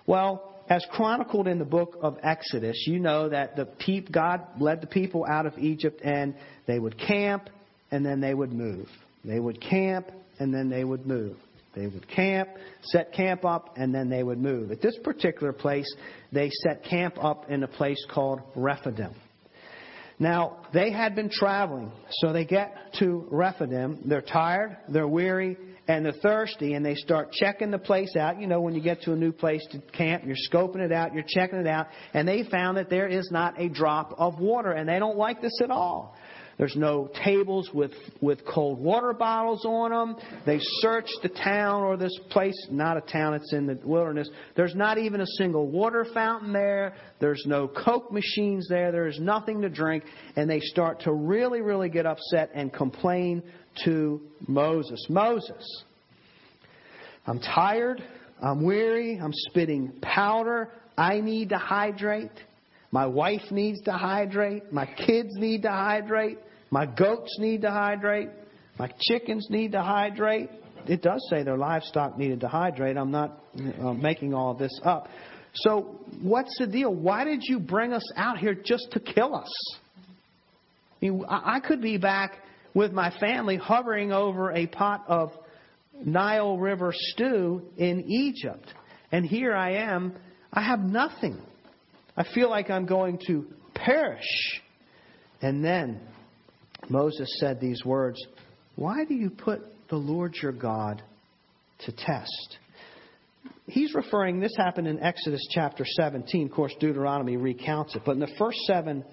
Well, 0.07 0.55
as 0.68 0.85
chronicled 0.90 1.46
in 1.46 1.59
the 1.59 1.64
book 1.64 1.96
of 2.02 2.18
Exodus, 2.22 2.85
you 2.87 2.98
know 2.98 3.29
that 3.29 3.57
the 3.57 3.66
peop, 3.66 4.11
God 4.11 4.40
led 4.59 4.81
the 4.81 4.87
people 4.87 5.24
out 5.29 5.46
of 5.46 5.57
Egypt 5.59 6.00
and 6.02 6.35
they 6.66 6.79
would 6.79 6.98
camp 6.98 7.48
and 7.90 8.05
then 8.05 8.20
they 8.20 8.35
would 8.35 8.52
move. 8.52 8.88
They 9.24 9.38
would 9.38 9.61
camp 9.61 10.11
and 10.38 10.52
then 10.52 10.68
they 10.68 10.85
would 10.85 11.07
move. 11.07 11.37
They 11.74 11.87
would 11.87 12.09
camp, 12.09 12.48
set 12.81 13.12
camp 13.12 13.44
up, 13.44 13.74
and 13.76 13.94
then 13.94 14.09
they 14.09 14.22
would 14.22 14.38
move. 14.38 14.70
At 14.70 14.81
this 14.81 14.98
particular 15.05 15.52
place, 15.52 15.87
they 16.33 16.48
set 16.62 16.83
camp 16.83 17.22
up 17.22 17.50
in 17.50 17.62
a 17.62 17.68
place 17.68 18.02
called 18.11 18.40
Rephidim. 18.55 19.14
Now, 20.18 20.59
they 20.72 20.90
had 20.90 21.14
been 21.14 21.29
traveling, 21.31 21.92
so 22.11 22.33
they 22.33 22.44
get 22.44 22.74
to 23.00 23.26
Rephidim. 23.31 24.00
They're 24.07 24.22
tired, 24.22 24.79
they're 24.88 25.09
weary, 25.09 25.59
and 25.88 26.05
they're 26.05 26.12
thirsty, 26.12 26.74
and 26.74 26.85
they 26.85 26.94
start 26.94 27.33
checking 27.33 27.70
the 27.70 27.79
place 27.79 28.16
out. 28.16 28.40
You 28.40 28.46
know, 28.46 28.61
when 28.61 28.74
you 28.74 28.81
get 28.81 29.02
to 29.02 29.12
a 29.12 29.16
new 29.16 29.31
place 29.31 29.64
to 29.72 29.81
camp, 29.92 30.24
you're 30.26 30.37
scoping 30.50 30.81
it 30.81 30.90
out, 30.90 31.12
you're 31.12 31.24
checking 31.26 31.59
it 31.59 31.66
out, 31.66 31.88
and 32.14 32.26
they 32.26 32.44
found 32.44 32.79
that 32.79 32.88
there 32.88 33.07
is 33.07 33.29
not 33.31 33.61
a 33.61 33.68
drop 33.68 34.14
of 34.16 34.40
water, 34.40 34.72
and 34.72 34.88
they 34.88 34.98
don't 34.98 35.18
like 35.18 35.42
this 35.42 35.61
at 35.62 35.70
all. 35.70 36.16
There's 36.59 36.75
no 36.75 37.11
tables 37.23 37.71
with, 37.75 37.92
with 38.23 38.47
cold 38.47 38.79
water 38.79 39.12
bottles 39.12 39.64
on 39.66 39.90
them. 39.90 40.16
They 40.47 40.59
searched 40.81 41.19
the 41.23 41.29
town 41.29 41.83
or 41.83 41.99
this 41.99 42.19
place, 42.31 42.57
not 42.71 42.97
a 42.97 43.03
town, 43.03 43.35
it's 43.35 43.53
in 43.53 43.66
the 43.66 43.79
wilderness. 43.85 44.29
There's 44.55 44.75
not 44.75 44.97
even 44.97 45.21
a 45.21 45.27
single 45.38 45.69
water 45.69 46.07
fountain 46.14 46.53
there. 46.55 46.95
There's 47.21 47.45
no 47.47 47.69
Coke 47.69 48.11
machines 48.11 48.69
there. 48.69 48.90
There's 48.90 49.21
nothing 49.21 49.61
to 49.62 49.69
drink. 49.69 50.05
And 50.37 50.49
they 50.49 50.61
start 50.61 51.01
to 51.01 51.12
really, 51.12 51.61
really 51.61 51.90
get 51.90 52.07
upset 52.07 52.51
and 52.55 52.73
complain 52.73 53.42
to 53.85 54.23
Moses. 54.47 55.05
Moses, 55.11 55.85
I'm 57.27 57.38
tired. 57.38 58.03
I'm 58.42 58.64
weary. 58.64 59.19
I'm 59.23 59.33
spitting 59.33 59.92
powder. 60.01 60.71
I 60.97 61.21
need 61.21 61.51
to 61.51 61.59
hydrate. 61.59 62.31
My 62.90 63.07
wife 63.07 63.51
needs 63.51 63.81
to 63.83 63.92
hydrate. 63.92 64.72
My 64.72 64.87
kids 64.87 65.31
need 65.35 65.62
to 65.62 65.70
hydrate. 65.70 66.38
My 66.70 66.87
goats 66.87 67.37
need 67.38 67.62
to 67.62 67.70
hydrate. 67.70 68.29
My 68.79 68.90
chickens 69.01 69.46
need 69.51 69.72
to 69.72 69.83
hydrate. 69.83 70.51
It 70.87 71.03
does 71.03 71.27
say 71.31 71.42
their 71.42 71.57
livestock 71.57 72.16
needed 72.18 72.40
to 72.40 72.49
hydrate. 72.49 72.96
I'm 72.96 73.11
not 73.11 73.42
uh, 73.81 73.92
making 73.92 74.35
all 74.35 74.55
this 74.55 74.81
up. 74.85 75.09
So, 75.55 76.01
what's 76.20 76.57
the 76.59 76.66
deal? 76.66 76.94
Why 76.94 77.25
did 77.25 77.40
you 77.42 77.59
bring 77.59 77.92
us 77.92 78.05
out 78.16 78.38
here 78.38 78.55
just 78.55 78.88
to 78.92 79.01
kill 79.01 79.35
us? 79.35 79.51
I, 81.03 81.07
mean, 81.07 81.25
I 81.29 81.61
could 81.61 81.81
be 81.81 81.96
back 81.96 82.42
with 82.75 82.92
my 82.92 83.11
family 83.18 83.57
hovering 83.57 84.12
over 84.12 84.53
a 84.53 84.66
pot 84.66 85.05
of 85.09 85.33
Nile 86.05 86.59
River 86.59 86.92
stew 86.94 87.62
in 87.79 88.05
Egypt. 88.07 88.72
And 89.11 89.25
here 89.25 89.55
I 89.55 89.77
am. 89.77 90.14
I 90.53 90.62
have 90.62 90.81
nothing. 90.81 91.40
I 92.16 92.24
feel 92.35 92.48
like 92.48 92.70
I'm 92.70 92.87
going 92.87 93.18
to 93.26 93.46
perish. 93.74 94.61
And 95.42 95.64
then 95.64 96.00
Moses 96.88 97.29
said 97.38 97.61
these 97.61 97.85
words 97.85 98.18
Why 98.76 99.05
do 99.05 99.14
you 99.14 99.31
put 99.31 99.61
the 99.88 99.96
Lord 99.96 100.35
your 100.42 100.52
God 100.52 101.02
to 101.81 101.92
test? 101.92 102.59
He's 103.66 103.94
referring, 103.94 104.38
this 104.40 104.55
happened 104.57 104.87
in 104.87 105.02
Exodus 105.02 105.44
chapter 105.50 105.85
17. 105.85 106.46
Of 106.46 106.52
course, 106.52 106.72
Deuteronomy 106.79 107.37
recounts 107.37 107.96
it. 107.96 108.02
But 108.07 108.12
in 108.12 108.20
the 108.20 108.33
first 108.38 108.59
seven 108.61 109.05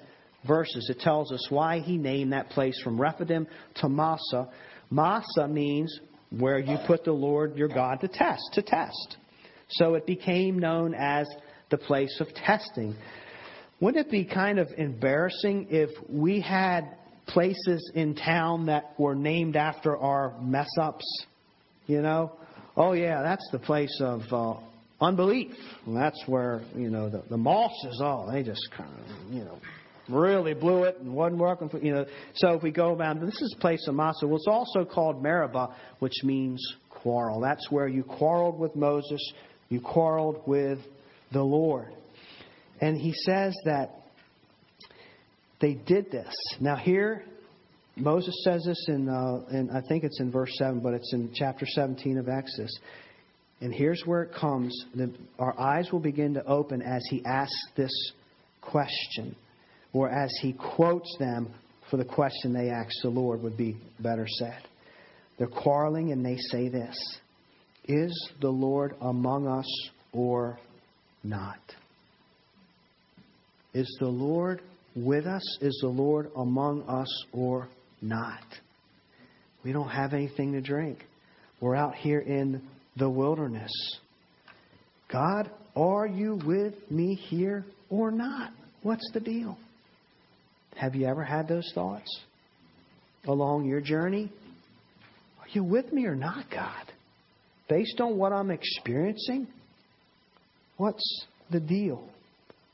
verses, 0.47 0.89
it 0.89 0.99
tells 0.99 1.31
us 1.31 1.45
why 1.49 1.79
he 1.79 1.97
named 1.97 2.33
that 2.33 2.49
place 2.49 2.79
from 2.83 3.01
Rephidim 3.01 3.47
to 3.75 3.89
Massah. 3.89 4.49
Massah 4.91 5.47
means 5.47 5.99
where 6.29 6.59
you 6.59 6.77
put 6.85 7.03
the 7.03 7.11
Lord 7.11 7.57
your 7.57 7.67
God 7.67 7.99
to 8.01 8.07
test, 8.07 8.43
to 8.53 8.61
test. 8.61 9.17
So 9.69 9.95
it 9.95 10.05
became 10.05 10.59
known 10.59 10.93
as 10.93 11.27
the 11.73 11.77
place 11.79 12.21
of 12.21 12.27
testing. 12.35 12.95
Wouldn't 13.79 14.05
it 14.05 14.11
be 14.11 14.25
kind 14.25 14.59
of 14.59 14.67
embarrassing 14.77 15.67
if 15.71 15.89
we 16.07 16.39
had 16.39 16.95
places 17.25 17.91
in 17.95 18.13
town 18.13 18.67
that 18.67 18.93
were 18.99 19.15
named 19.15 19.55
after 19.55 19.97
our 19.97 20.39
mess 20.39 20.69
ups? 20.79 21.25
You 21.87 22.03
know? 22.03 22.33
Oh, 22.77 22.93
yeah, 22.93 23.23
that's 23.23 23.49
the 23.51 23.57
place 23.57 23.99
of 24.01 24.21
uh, 24.31 24.59
unbelief. 25.01 25.51
That's 25.87 26.21
where, 26.27 26.61
you 26.75 26.91
know, 26.91 27.09
the, 27.09 27.23
the 27.27 27.37
mosses, 27.37 27.99
oh, 28.03 28.31
they 28.31 28.43
just 28.43 28.69
kind 28.77 28.91
of, 28.91 29.33
you 29.33 29.43
know, 29.43 29.57
really 30.09 30.53
blew 30.53 30.83
it 30.83 30.99
and 30.99 31.11
wasn't 31.11 31.41
working 31.41 31.69
for, 31.69 31.79
you 31.79 31.91
know. 31.91 32.05
So 32.35 32.53
if 32.53 32.61
we 32.61 32.69
go 32.69 32.93
around, 32.93 33.19
this 33.19 33.41
is 33.41 33.55
place 33.59 33.87
of 33.87 33.95
Massah. 33.95 34.27
Well, 34.27 34.35
it's 34.35 34.47
also 34.47 34.85
called 34.85 35.23
Meribah, 35.23 35.75
which 35.97 36.23
means 36.23 36.63
quarrel. 36.91 37.39
That's 37.39 37.71
where 37.71 37.87
you 37.87 38.03
quarreled 38.03 38.59
with 38.59 38.75
Moses, 38.75 39.33
you 39.69 39.81
quarreled 39.81 40.43
with 40.45 40.77
the 41.33 41.43
Lord. 41.43 41.93
And 42.79 42.97
he 42.97 43.13
says 43.13 43.55
that 43.65 44.03
they 45.59 45.73
did 45.73 46.11
this. 46.11 46.33
Now, 46.59 46.75
here, 46.75 47.23
Moses 47.95 48.35
says 48.43 48.63
this 48.65 48.85
in, 48.87 49.07
uh, 49.07 49.45
in, 49.51 49.69
I 49.71 49.81
think 49.87 50.03
it's 50.03 50.19
in 50.19 50.31
verse 50.31 50.51
7, 50.57 50.79
but 50.79 50.93
it's 50.93 51.13
in 51.13 51.31
chapter 51.33 51.65
17 51.65 52.17
of 52.17 52.27
Exodus. 52.27 52.77
And 53.61 53.73
here's 53.73 54.01
where 54.05 54.23
it 54.23 54.33
comes. 54.33 54.85
Our 55.39 55.57
eyes 55.59 55.89
will 55.91 55.99
begin 55.99 56.33
to 56.33 56.45
open 56.45 56.81
as 56.81 57.01
he 57.09 57.23
asks 57.25 57.55
this 57.75 58.11
question, 58.61 59.35
or 59.93 60.09
as 60.09 60.31
he 60.41 60.53
quotes 60.53 61.15
them 61.17 61.53
for 61.89 61.97
the 61.97 62.05
question 62.05 62.53
they 62.53 62.69
asked 62.69 62.99
the 63.03 63.09
Lord, 63.09 63.41
would 63.43 63.55
be 63.55 63.77
better 63.99 64.25
said. 64.27 64.63
They're 65.37 65.47
quarreling 65.47 66.11
and 66.11 66.25
they 66.25 66.37
say 66.37 66.67
this 66.67 66.97
Is 67.85 68.31
the 68.41 68.49
Lord 68.49 68.95
among 69.01 69.47
us 69.47 69.89
or 70.11 70.59
not? 71.23 71.59
Is 73.73 73.95
the 73.99 74.07
Lord 74.07 74.61
with 74.95 75.25
us? 75.25 75.57
Is 75.61 75.77
the 75.81 75.89
Lord 75.89 76.29
among 76.35 76.83
us 76.83 77.25
or 77.31 77.67
not? 78.01 78.43
We 79.63 79.71
don't 79.71 79.89
have 79.89 80.13
anything 80.13 80.53
to 80.53 80.61
drink. 80.61 81.03
We're 81.59 81.75
out 81.75 81.95
here 81.95 82.19
in 82.19 82.61
the 82.97 83.09
wilderness. 83.09 83.71
God, 85.11 85.49
are 85.75 86.05
you 86.05 86.39
with 86.45 86.73
me 86.91 87.15
here 87.15 87.65
or 87.89 88.11
not? 88.11 88.51
What's 88.83 89.09
the 89.13 89.19
deal? 89.19 89.57
Have 90.75 90.95
you 90.95 91.07
ever 91.07 91.23
had 91.23 91.47
those 91.47 91.71
thoughts 91.73 92.09
along 93.25 93.65
your 93.65 93.79
journey? 93.79 94.31
Are 95.39 95.47
you 95.51 95.63
with 95.63 95.91
me 95.93 96.05
or 96.05 96.15
not, 96.15 96.45
God? 96.51 96.91
Based 97.69 98.01
on 98.01 98.17
what 98.17 98.33
I'm 98.33 98.51
experiencing, 98.51 99.47
what's 100.83 101.25
the 101.49 101.61
deal? 101.61 102.09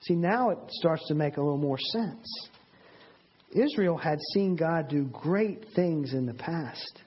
See, 0.02 0.16
now 0.16 0.50
it 0.50 0.58
starts 0.70 1.08
to 1.10 1.14
make 1.14 1.38
a 1.38 1.42
little 1.42 1.60
more 1.60 1.78
sense. 1.78 2.50
Israel 3.52 3.98
had 3.98 4.18
seen 4.34 4.56
God 4.56 4.90
do 4.90 5.04
great 5.04 5.64
things 5.76 6.14
in 6.14 6.26
the 6.26 6.34
past. 6.34 7.04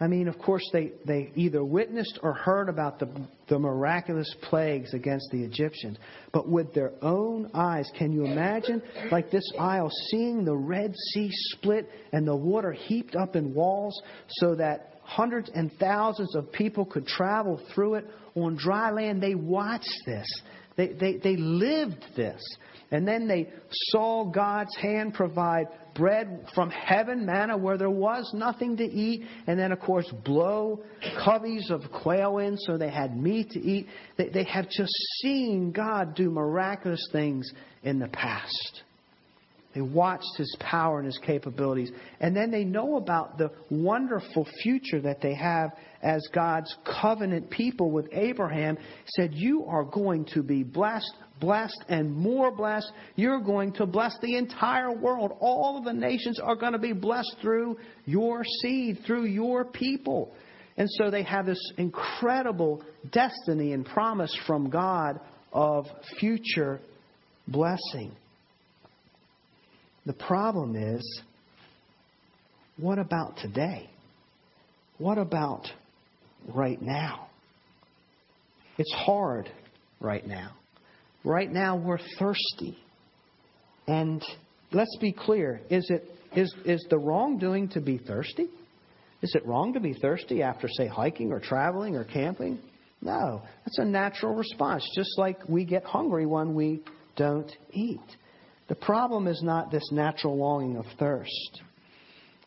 I 0.00 0.06
mean, 0.06 0.28
of 0.28 0.38
course, 0.38 0.62
they, 0.70 0.92
they 1.06 1.32
either 1.34 1.64
witnessed 1.64 2.18
or 2.22 2.34
heard 2.34 2.68
about 2.68 2.98
the, 2.98 3.08
the 3.48 3.58
miraculous 3.58 4.32
plagues 4.42 4.92
against 4.92 5.30
the 5.32 5.42
Egyptians. 5.42 5.96
But 6.30 6.46
with 6.46 6.74
their 6.74 6.92
own 7.00 7.50
eyes, 7.54 7.90
can 7.98 8.12
you 8.12 8.26
imagine, 8.26 8.82
like 9.10 9.30
this 9.30 9.50
isle, 9.58 9.90
seeing 10.10 10.44
the 10.44 10.54
Red 10.54 10.94
Sea 10.94 11.30
split 11.32 11.88
and 12.12 12.28
the 12.28 12.36
water 12.36 12.72
heaped 12.72 13.16
up 13.16 13.34
in 13.34 13.54
walls 13.54 14.00
so 14.28 14.54
that 14.56 14.97
hundreds 15.08 15.50
and 15.54 15.72
thousands 15.80 16.36
of 16.36 16.52
people 16.52 16.84
could 16.84 17.06
travel 17.06 17.60
through 17.74 17.94
it 17.94 18.06
on 18.34 18.56
dry 18.56 18.90
land? 18.90 19.22
They 19.22 19.34
watched 19.34 20.02
this. 20.04 20.26
They, 20.76 20.88
they, 20.88 21.16
they 21.16 21.36
lived 21.36 22.04
this. 22.14 22.40
And 22.90 23.08
then 23.08 23.26
they 23.26 23.50
saw 23.90 24.24
God's 24.30 24.74
hand 24.76 25.14
provide 25.14 25.66
bread 25.94 26.46
from 26.54 26.70
heaven, 26.70 27.26
manna 27.26 27.56
where 27.56 27.76
there 27.78 27.90
was 27.90 28.30
nothing 28.34 28.76
to 28.76 28.84
eat, 28.84 29.26
and 29.46 29.58
then, 29.58 29.72
of 29.72 29.80
course, 29.80 30.10
blow 30.24 30.82
coveys 31.24 31.70
of 31.70 31.82
quail 32.02 32.38
in 32.38 32.56
so 32.56 32.76
they 32.76 32.90
had 32.90 33.16
meat 33.16 33.50
to 33.50 33.60
eat. 33.60 33.88
They, 34.16 34.28
they 34.28 34.44
have 34.44 34.68
just 34.70 34.92
seen 35.20 35.72
God 35.72 36.14
do 36.14 36.30
miraculous 36.30 37.04
things 37.12 37.50
in 37.82 37.98
the 37.98 38.08
past. 38.08 38.82
They 39.78 39.82
watched 39.82 40.36
his 40.36 40.56
power 40.58 40.98
and 40.98 41.06
his 41.06 41.20
capabilities. 41.24 41.92
And 42.18 42.34
then 42.34 42.50
they 42.50 42.64
know 42.64 42.96
about 42.96 43.38
the 43.38 43.52
wonderful 43.70 44.44
future 44.60 45.00
that 45.02 45.20
they 45.20 45.34
have 45.34 45.70
as 46.02 46.26
God's 46.34 46.74
covenant 47.00 47.48
people 47.48 47.92
with 47.92 48.08
Abraham. 48.10 48.76
Said, 49.06 49.34
You 49.34 49.66
are 49.66 49.84
going 49.84 50.24
to 50.34 50.42
be 50.42 50.64
blessed, 50.64 51.14
blessed, 51.38 51.84
and 51.88 52.12
more 52.12 52.50
blessed. 52.50 52.90
You're 53.14 53.38
going 53.38 53.72
to 53.74 53.86
bless 53.86 54.18
the 54.20 54.36
entire 54.36 54.90
world. 54.90 55.36
All 55.38 55.78
of 55.78 55.84
the 55.84 55.92
nations 55.92 56.40
are 56.40 56.56
going 56.56 56.72
to 56.72 56.80
be 56.80 56.92
blessed 56.92 57.36
through 57.40 57.78
your 58.04 58.42
seed, 58.62 59.02
through 59.06 59.26
your 59.26 59.64
people. 59.64 60.32
And 60.76 60.88
so 60.90 61.08
they 61.08 61.22
have 61.22 61.46
this 61.46 61.72
incredible 61.76 62.82
destiny 63.12 63.74
and 63.74 63.86
promise 63.86 64.36
from 64.44 64.70
God 64.70 65.20
of 65.52 65.86
future 66.18 66.80
blessing. 67.46 68.16
The 70.08 70.14
problem 70.14 70.74
is, 70.74 71.20
what 72.78 72.98
about 72.98 73.36
today? 73.36 73.90
What 74.96 75.18
about 75.18 75.70
right 76.54 76.80
now? 76.80 77.28
It's 78.78 78.92
hard 78.94 79.50
right 80.00 80.26
now. 80.26 80.52
Right 81.24 81.52
now, 81.52 81.76
we're 81.76 81.98
thirsty. 82.18 82.78
And 83.86 84.24
let's 84.72 84.96
be 84.98 85.12
clear 85.12 85.60
is, 85.68 85.90
it, 85.90 86.08
is, 86.34 86.54
is 86.64 86.86
the 86.88 86.96
wrongdoing 86.96 87.68
to 87.70 87.80
be 87.82 87.98
thirsty? 87.98 88.46
Is 89.20 89.34
it 89.34 89.44
wrong 89.44 89.74
to 89.74 89.80
be 89.80 89.92
thirsty 89.92 90.42
after, 90.42 90.68
say, 90.68 90.86
hiking 90.86 91.32
or 91.32 91.38
traveling 91.38 91.96
or 91.96 92.04
camping? 92.04 92.60
No. 93.02 93.42
That's 93.66 93.78
a 93.78 93.84
natural 93.84 94.34
response, 94.34 94.88
just 94.94 95.18
like 95.18 95.46
we 95.50 95.66
get 95.66 95.84
hungry 95.84 96.24
when 96.24 96.54
we 96.54 96.82
don't 97.14 97.52
eat. 97.72 98.00
The 98.68 98.74
problem 98.74 99.26
is 99.26 99.42
not 99.42 99.70
this 99.70 99.90
natural 99.90 100.36
longing 100.36 100.76
of 100.76 100.84
thirst. 100.98 101.62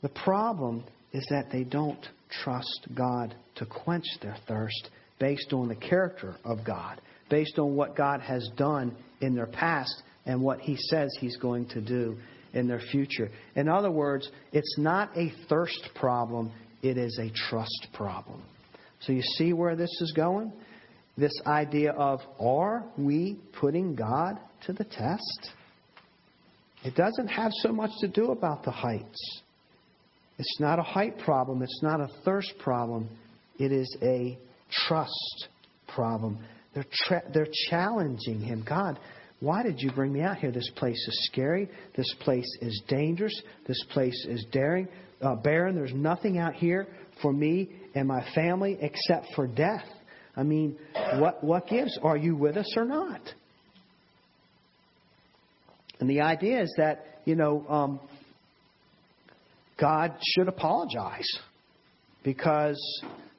The 0.02 0.10
problem 0.10 0.84
is 1.14 1.26
that 1.30 1.52
they 1.52 1.64
don't 1.64 2.04
trust 2.44 2.88
God 2.96 3.36
to 3.56 3.66
quench 3.66 4.06
their 4.22 4.38
thirst 4.48 4.90
based 5.20 5.52
on 5.54 5.68
the 5.68 5.76
character 5.76 6.36
of 6.46 6.60
God, 6.66 7.02
based 7.30 7.60
on 7.60 7.76
what 7.76 7.96
God 7.96 8.22
has 8.22 8.48
done 8.56 8.96
in 9.20 9.36
their 9.36 9.48
past 9.48 10.02
and 10.26 10.42
what 10.42 10.60
He 10.60 10.76
says 10.78 11.10
He's 11.20 11.38
going 11.38 11.68
to 11.70 11.82
do 11.82 12.18
in 12.54 12.68
their 12.68 12.82
future. 12.92 13.30
In 13.56 13.68
other 13.68 13.92
words, 13.92 14.30
it's 14.52 14.78
not 14.78 15.16
a 15.18 15.32
thirst 15.50 15.90
problem, 15.96 16.52
it 16.82 16.98
is 16.98 17.20
a 17.20 17.30
trust 17.50 17.88
problem. 17.94 18.44
So 19.02 19.14
you 19.14 19.22
see 19.22 19.54
where 19.54 19.76
this 19.76 19.90
is 20.02 20.14
going? 20.16 20.52
This 21.18 21.34
idea 21.46 21.92
of 21.92 22.20
are 22.40 22.84
we 22.98 23.40
putting 23.60 23.96
God 23.96 24.40
to 24.66 24.74
the 24.74 24.84
test? 24.84 25.52
It 26.84 26.96
doesn't 26.96 27.28
have 27.28 27.52
so 27.62 27.72
much 27.72 27.92
to 28.00 28.08
do 28.08 28.32
about 28.32 28.64
the 28.64 28.72
heights. 28.72 29.42
It's 30.38 30.60
not 30.60 30.80
a 30.80 30.84
height 30.84 31.20
problem. 31.20 31.62
It's 31.62 31.82
not 31.84 32.02
a 32.02 32.08
thirst 32.26 32.54
problem. 32.60 33.08
It 33.60 33.72
is 33.72 33.96
a 34.02 34.38
trust 34.88 35.48
problem. 35.88 36.40
They're, 36.74 36.86
tra- 36.92 37.24
they're 37.32 37.48
challenging 37.70 38.40
him. 38.40 38.66
God, 38.68 38.98
why 39.40 39.62
did 39.62 39.80
you 39.80 39.92
bring 39.92 40.14
me 40.14 40.22
out 40.22 40.38
here? 40.38 40.52
This 40.52 40.70
place 40.76 40.98
is 41.08 41.30
scary. 41.32 41.70
This 41.96 42.12
place 42.22 42.48
is 42.62 42.82
dangerous. 42.88 43.40
This 43.68 43.84
place 43.92 44.26
is 44.28 44.46
daring, 44.52 44.88
uh, 45.22 45.36
barren. 45.36 45.76
There's 45.76 45.94
nothing 45.94 46.38
out 46.38 46.54
here 46.54 46.88
for 47.22 47.32
me 47.32 47.70
and 47.94 48.08
my 48.08 48.26
family 48.34 48.78
except 48.82 49.28
for 49.36 49.48
death. 49.48 49.86
I 50.36 50.44
mean, 50.44 50.78
what, 51.16 51.44
what 51.44 51.68
gives? 51.68 52.00
Are 52.02 52.18
you 52.18 52.36
with 52.36 52.58
us 52.58 52.74
or 52.78 52.86
not? 52.86 53.22
And 56.02 56.10
the 56.10 56.22
idea 56.22 56.62
is 56.64 56.74
that, 56.78 57.06
you 57.26 57.36
know, 57.36 57.64
um, 57.70 58.00
God 59.80 60.16
should 60.34 60.48
apologize 60.48 61.30
because, 62.24 62.80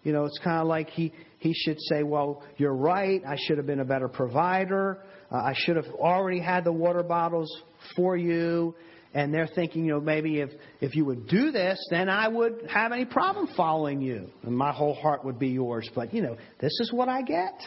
you 0.04 0.12
know, 0.12 0.24
it's 0.24 0.38
kind 0.38 0.60
of 0.60 0.68
like 0.68 0.88
he, 0.90 1.12
he 1.40 1.52
should 1.54 1.78
say, 1.80 2.04
well, 2.04 2.44
you're 2.56 2.74
right. 2.74 3.20
I 3.26 3.36
should 3.36 3.58
have 3.58 3.66
been 3.66 3.80
a 3.80 3.84
better 3.84 4.06
provider. 4.08 5.02
uh, 5.30 5.38
I 5.38 5.54
should 5.56 5.74
have 5.74 5.88
already 5.94 6.38
had 6.38 6.62
the 6.64 6.72
water 6.72 7.02
bottles 7.02 7.50
for 7.96 8.16
you. 8.16 8.76
And 9.12 9.34
they're 9.34 9.48
thinking, 9.48 9.84
you 9.84 9.92
know, 9.92 10.00
maybe 10.00 10.38
if, 10.38 10.50
if 10.80 10.94
you 10.94 11.04
would 11.04 11.26
do 11.26 11.50
this, 11.50 11.84
then 11.90 12.08
I 12.08 12.28
would 12.28 12.66
have 12.72 12.92
any 12.92 13.04
problem 13.04 13.48
following 13.56 14.00
you. 14.00 14.30
And 14.44 14.56
my 14.56 14.72
whole 14.72 14.94
heart 14.94 15.24
would 15.24 15.38
be 15.38 15.48
yours. 15.48 15.90
But, 15.94 16.14
you 16.14 16.22
know, 16.22 16.36
this 16.60 16.72
is 16.80 16.92
what 16.92 17.08
I 17.08 17.22
get. 17.22 17.60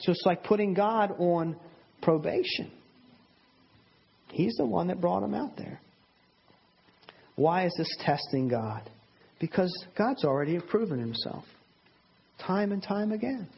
So 0.00 0.12
it's 0.12 0.24
like 0.24 0.42
putting 0.42 0.72
God 0.74 1.12
on 1.18 1.56
probation. 2.02 2.72
He's 4.36 4.54
the 4.56 4.66
one 4.66 4.88
that 4.88 5.00
brought 5.00 5.22
him 5.22 5.32
out 5.32 5.56
there. 5.56 5.80
Why 7.36 7.64
is 7.64 7.74
this 7.78 7.88
testing 8.00 8.48
God? 8.48 8.82
Because 9.40 9.72
God's 9.96 10.24
already 10.26 10.58
proven 10.60 10.98
himself 10.98 11.44
time 12.46 12.70
and 12.70 12.82
time 12.82 13.12
again 13.12 13.48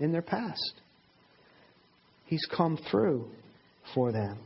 in 0.00 0.10
their 0.10 0.22
past. 0.22 0.72
He's 2.26 2.44
come 2.46 2.80
through 2.90 3.28
for 3.94 4.10
them. 4.10 4.38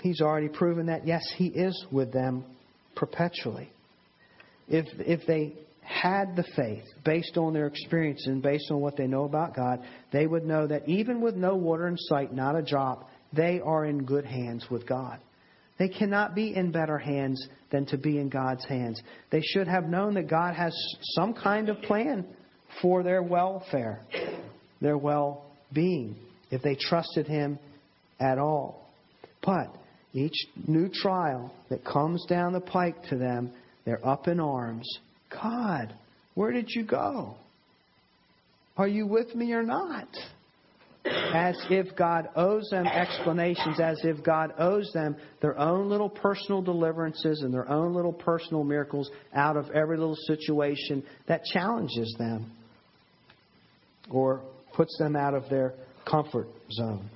He's 0.00 0.20
already 0.20 0.48
proven 0.48 0.86
that, 0.86 1.08
yes, 1.08 1.22
He 1.36 1.46
is 1.46 1.84
with 1.90 2.12
them 2.12 2.44
perpetually. 2.94 3.68
If, 4.68 4.86
if 5.00 5.26
they 5.26 5.54
had 5.80 6.36
the 6.36 6.44
faith 6.54 6.84
based 7.04 7.36
on 7.36 7.52
their 7.52 7.66
experience 7.66 8.28
and 8.28 8.40
based 8.40 8.70
on 8.70 8.80
what 8.80 8.96
they 8.96 9.08
know 9.08 9.24
about 9.24 9.56
God, 9.56 9.80
they 10.12 10.28
would 10.28 10.44
know 10.44 10.68
that 10.68 10.88
even 10.88 11.20
with 11.20 11.34
no 11.34 11.56
water 11.56 11.88
in 11.88 11.96
sight, 11.96 12.32
not 12.32 12.56
a 12.56 12.62
drop, 12.62 13.08
they 13.32 13.60
are 13.60 13.84
in 13.84 14.04
good 14.04 14.24
hands 14.24 14.66
with 14.70 14.86
God. 14.86 15.18
They 15.78 15.88
cannot 15.88 16.34
be 16.34 16.54
in 16.54 16.70
better 16.70 16.98
hands 16.98 17.44
than 17.70 17.86
to 17.86 17.96
be 17.96 18.18
in 18.18 18.28
God's 18.28 18.64
hands. 18.66 19.02
They 19.30 19.40
should 19.42 19.66
have 19.66 19.84
known 19.84 20.14
that 20.14 20.28
God 20.28 20.54
has 20.54 20.72
some 21.14 21.34
kind 21.34 21.68
of 21.68 21.80
plan 21.82 22.26
for 22.80 23.02
their 23.02 23.22
welfare, 23.22 24.00
their 24.80 24.98
well 24.98 25.46
being, 25.72 26.16
if 26.50 26.62
they 26.62 26.76
trusted 26.76 27.26
Him 27.26 27.58
at 28.20 28.38
all. 28.38 28.88
But 29.42 29.74
each 30.12 30.46
new 30.68 30.88
trial 30.88 31.52
that 31.70 31.84
comes 31.84 32.24
down 32.28 32.52
the 32.52 32.60
pike 32.60 33.02
to 33.08 33.16
them, 33.16 33.52
they're 33.84 34.06
up 34.06 34.28
in 34.28 34.38
arms. 34.38 34.88
God, 35.30 35.94
where 36.34 36.52
did 36.52 36.68
you 36.68 36.84
go? 36.84 37.36
Are 38.76 38.88
you 38.88 39.06
with 39.06 39.34
me 39.34 39.52
or 39.52 39.62
not? 39.62 40.08
As 41.04 41.56
if 41.68 41.96
God 41.96 42.28
owes 42.36 42.68
them 42.70 42.86
explanations, 42.86 43.80
as 43.80 44.00
if 44.04 44.22
God 44.22 44.52
owes 44.58 44.90
them 44.92 45.16
their 45.40 45.58
own 45.58 45.88
little 45.88 46.08
personal 46.08 46.62
deliverances 46.62 47.42
and 47.42 47.52
their 47.52 47.68
own 47.68 47.92
little 47.92 48.12
personal 48.12 48.62
miracles 48.62 49.10
out 49.34 49.56
of 49.56 49.68
every 49.70 49.96
little 49.96 50.16
situation 50.26 51.02
that 51.26 51.42
challenges 51.44 52.14
them 52.18 52.52
or 54.10 54.42
puts 54.74 54.96
them 54.98 55.16
out 55.16 55.34
of 55.34 55.48
their 55.48 55.74
comfort 56.08 56.48
zone. 56.70 57.10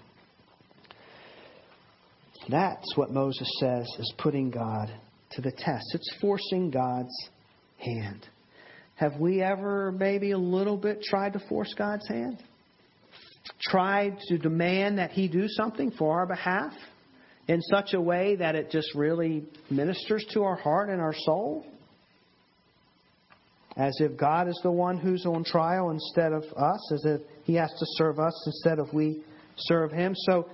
That's 2.49 2.97
what 2.97 3.11
Moses 3.11 3.49
says 3.61 3.87
is 3.99 4.13
putting 4.19 4.51
God 4.51 4.93
to 5.33 5.43
the 5.43 5.51
test. 5.51 5.95
It's 5.95 6.17
forcing 6.21 6.71
God's 6.71 7.15
hand. 7.79 8.27
Have 8.95 9.17
we 9.21 9.43
ever 9.43 9.93
maybe 9.93 10.31
a 10.31 10.39
little 10.39 10.77
bit 10.77 11.03
tried 11.03 11.35
to 11.35 11.41
force 11.49 11.75
God's 11.77 12.09
hand? 12.09 12.43
Tried 13.61 14.19
to 14.29 14.39
demand 14.39 14.99
that 14.99 15.11
He 15.13 15.29
do 15.29 15.49
something 15.49 15.91
for 15.93 16.19
our 16.19 16.27
behalf 16.27 16.73
in 17.49 17.61
such 17.63 17.95
a 17.95 18.01
way 18.01 18.37
that 18.37 18.55
it 18.55 18.71
just 18.71 18.95
really 18.95 19.45
ministers 19.71 20.25
to 20.33 20.43
our 20.43 20.57
heart 20.57 20.91
and 20.91 21.01
our 21.01 21.15
soul? 21.15 21.65
As 23.77 23.97
if 24.01 24.17
God 24.17 24.49
is 24.49 24.59
the 24.63 24.71
one 24.71 24.97
who's 24.97 25.27
on 25.27 25.45
trial 25.45 25.91
instead 25.91 26.33
of 26.33 26.45
us, 26.57 26.93
as 26.93 27.05
if 27.05 27.21
He 27.45 27.55
has 27.55 27.71
to 27.71 27.87
serve 27.97 28.19
us 28.19 28.43
instead 28.47 28.79
of 28.79 28.93
we 28.93 29.23
serve 29.59 29.93
Him. 29.93 30.15
So 30.15 30.49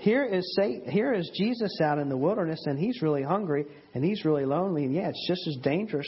here 0.00 0.24
is 0.24 0.58
here 0.88 1.12
is 1.12 1.30
Jesus 1.36 1.78
out 1.82 1.98
in 1.98 2.08
the 2.08 2.16
wilderness, 2.16 2.62
and 2.64 2.78
he's 2.78 3.02
really 3.02 3.22
hungry 3.22 3.66
and 3.94 4.02
he's 4.02 4.24
really 4.24 4.46
lonely, 4.46 4.84
and 4.84 4.94
yeah, 4.94 5.08
it's 5.08 5.28
just 5.28 5.46
as 5.46 5.56
dangerous 5.62 6.06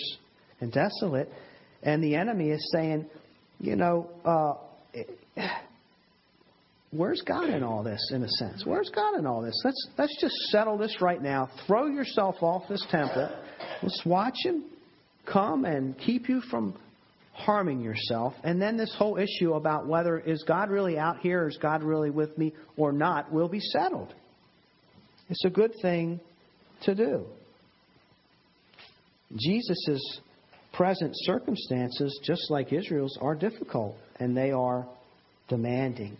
and 0.60 0.72
desolate. 0.72 1.30
And 1.82 2.02
the 2.02 2.14
enemy 2.14 2.48
is 2.50 2.70
saying, 2.72 3.06
you 3.60 3.76
know, 3.76 4.08
uh, 4.24 5.42
where's 6.92 7.22
God 7.22 7.50
in 7.50 7.62
all 7.62 7.82
this? 7.82 8.00
In 8.14 8.22
a 8.22 8.28
sense, 8.28 8.64
where's 8.64 8.90
God 8.94 9.18
in 9.18 9.26
all 9.26 9.42
this? 9.42 9.60
Let's 9.64 9.88
let's 9.98 10.20
just 10.20 10.34
settle 10.50 10.78
this 10.78 11.00
right 11.00 11.20
now. 11.20 11.50
Throw 11.66 11.88
yourself 11.88 12.36
off 12.40 12.68
this 12.68 12.84
temple. 12.90 13.28
Let's 13.82 14.02
watch 14.06 14.36
him 14.44 14.64
come 15.26 15.64
and 15.64 15.98
keep 15.98 16.28
you 16.28 16.40
from 16.50 16.78
harming 17.32 17.80
yourself. 17.80 18.34
And 18.44 18.60
then 18.60 18.76
this 18.76 18.94
whole 18.96 19.16
issue 19.16 19.54
about 19.54 19.86
whether 19.86 20.18
is 20.18 20.44
God 20.46 20.70
really 20.70 20.98
out 20.98 21.18
here 21.20 21.48
is 21.48 21.58
God 21.60 21.82
really 21.82 22.10
with 22.10 22.36
me 22.36 22.52
or 22.76 22.92
not 22.92 23.32
will 23.32 23.48
be 23.48 23.60
settled. 23.60 24.14
It's 25.28 25.44
a 25.44 25.50
good 25.50 25.72
thing 25.80 26.20
to 26.82 26.94
do. 26.94 27.24
Jesus' 29.34 30.20
present 30.74 31.12
circumstances, 31.14 32.20
just 32.24 32.50
like 32.50 32.72
Israel's, 32.72 33.16
are 33.20 33.34
difficult 33.34 33.96
and 34.16 34.36
they 34.36 34.50
are 34.50 34.86
demanding. 35.48 36.16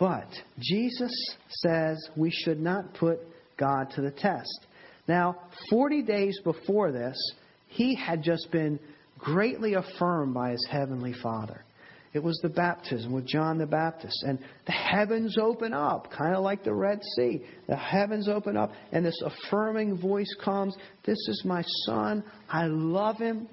But 0.00 0.28
Jesus 0.58 1.12
says 1.48 2.08
we 2.16 2.30
should 2.30 2.58
not 2.58 2.94
put 2.94 3.20
God 3.58 3.90
to 3.94 4.00
the 4.00 4.10
test. 4.10 4.66
Now, 5.06 5.36
40 5.68 6.02
days 6.02 6.40
before 6.42 6.90
this, 6.90 7.16
he 7.68 7.94
had 7.94 8.22
just 8.22 8.50
been 8.50 8.80
greatly 9.18 9.74
affirmed 9.74 10.32
by 10.32 10.52
his 10.52 10.66
heavenly 10.70 11.12
Father. 11.22 11.64
It 12.14 12.22
was 12.22 12.40
the 12.42 12.48
baptism 12.48 13.12
with 13.12 13.26
John 13.26 13.58
the 13.58 13.66
Baptist. 13.66 14.24
And 14.24 14.38
the 14.66 14.72
heavens 14.72 15.36
open 15.38 15.74
up, 15.74 16.10
kind 16.10 16.34
of 16.34 16.42
like 16.42 16.64
the 16.64 16.74
Red 16.74 17.00
Sea. 17.16 17.42
The 17.68 17.76
heavens 17.76 18.26
open 18.26 18.56
up, 18.56 18.72
and 18.90 19.04
this 19.04 19.22
affirming 19.22 19.98
voice 19.98 20.34
comes 20.42 20.74
This 21.04 21.18
is 21.28 21.42
my 21.44 21.62
Son. 21.84 22.24
I 22.48 22.66
love 22.66 23.18
him. 23.18 23.48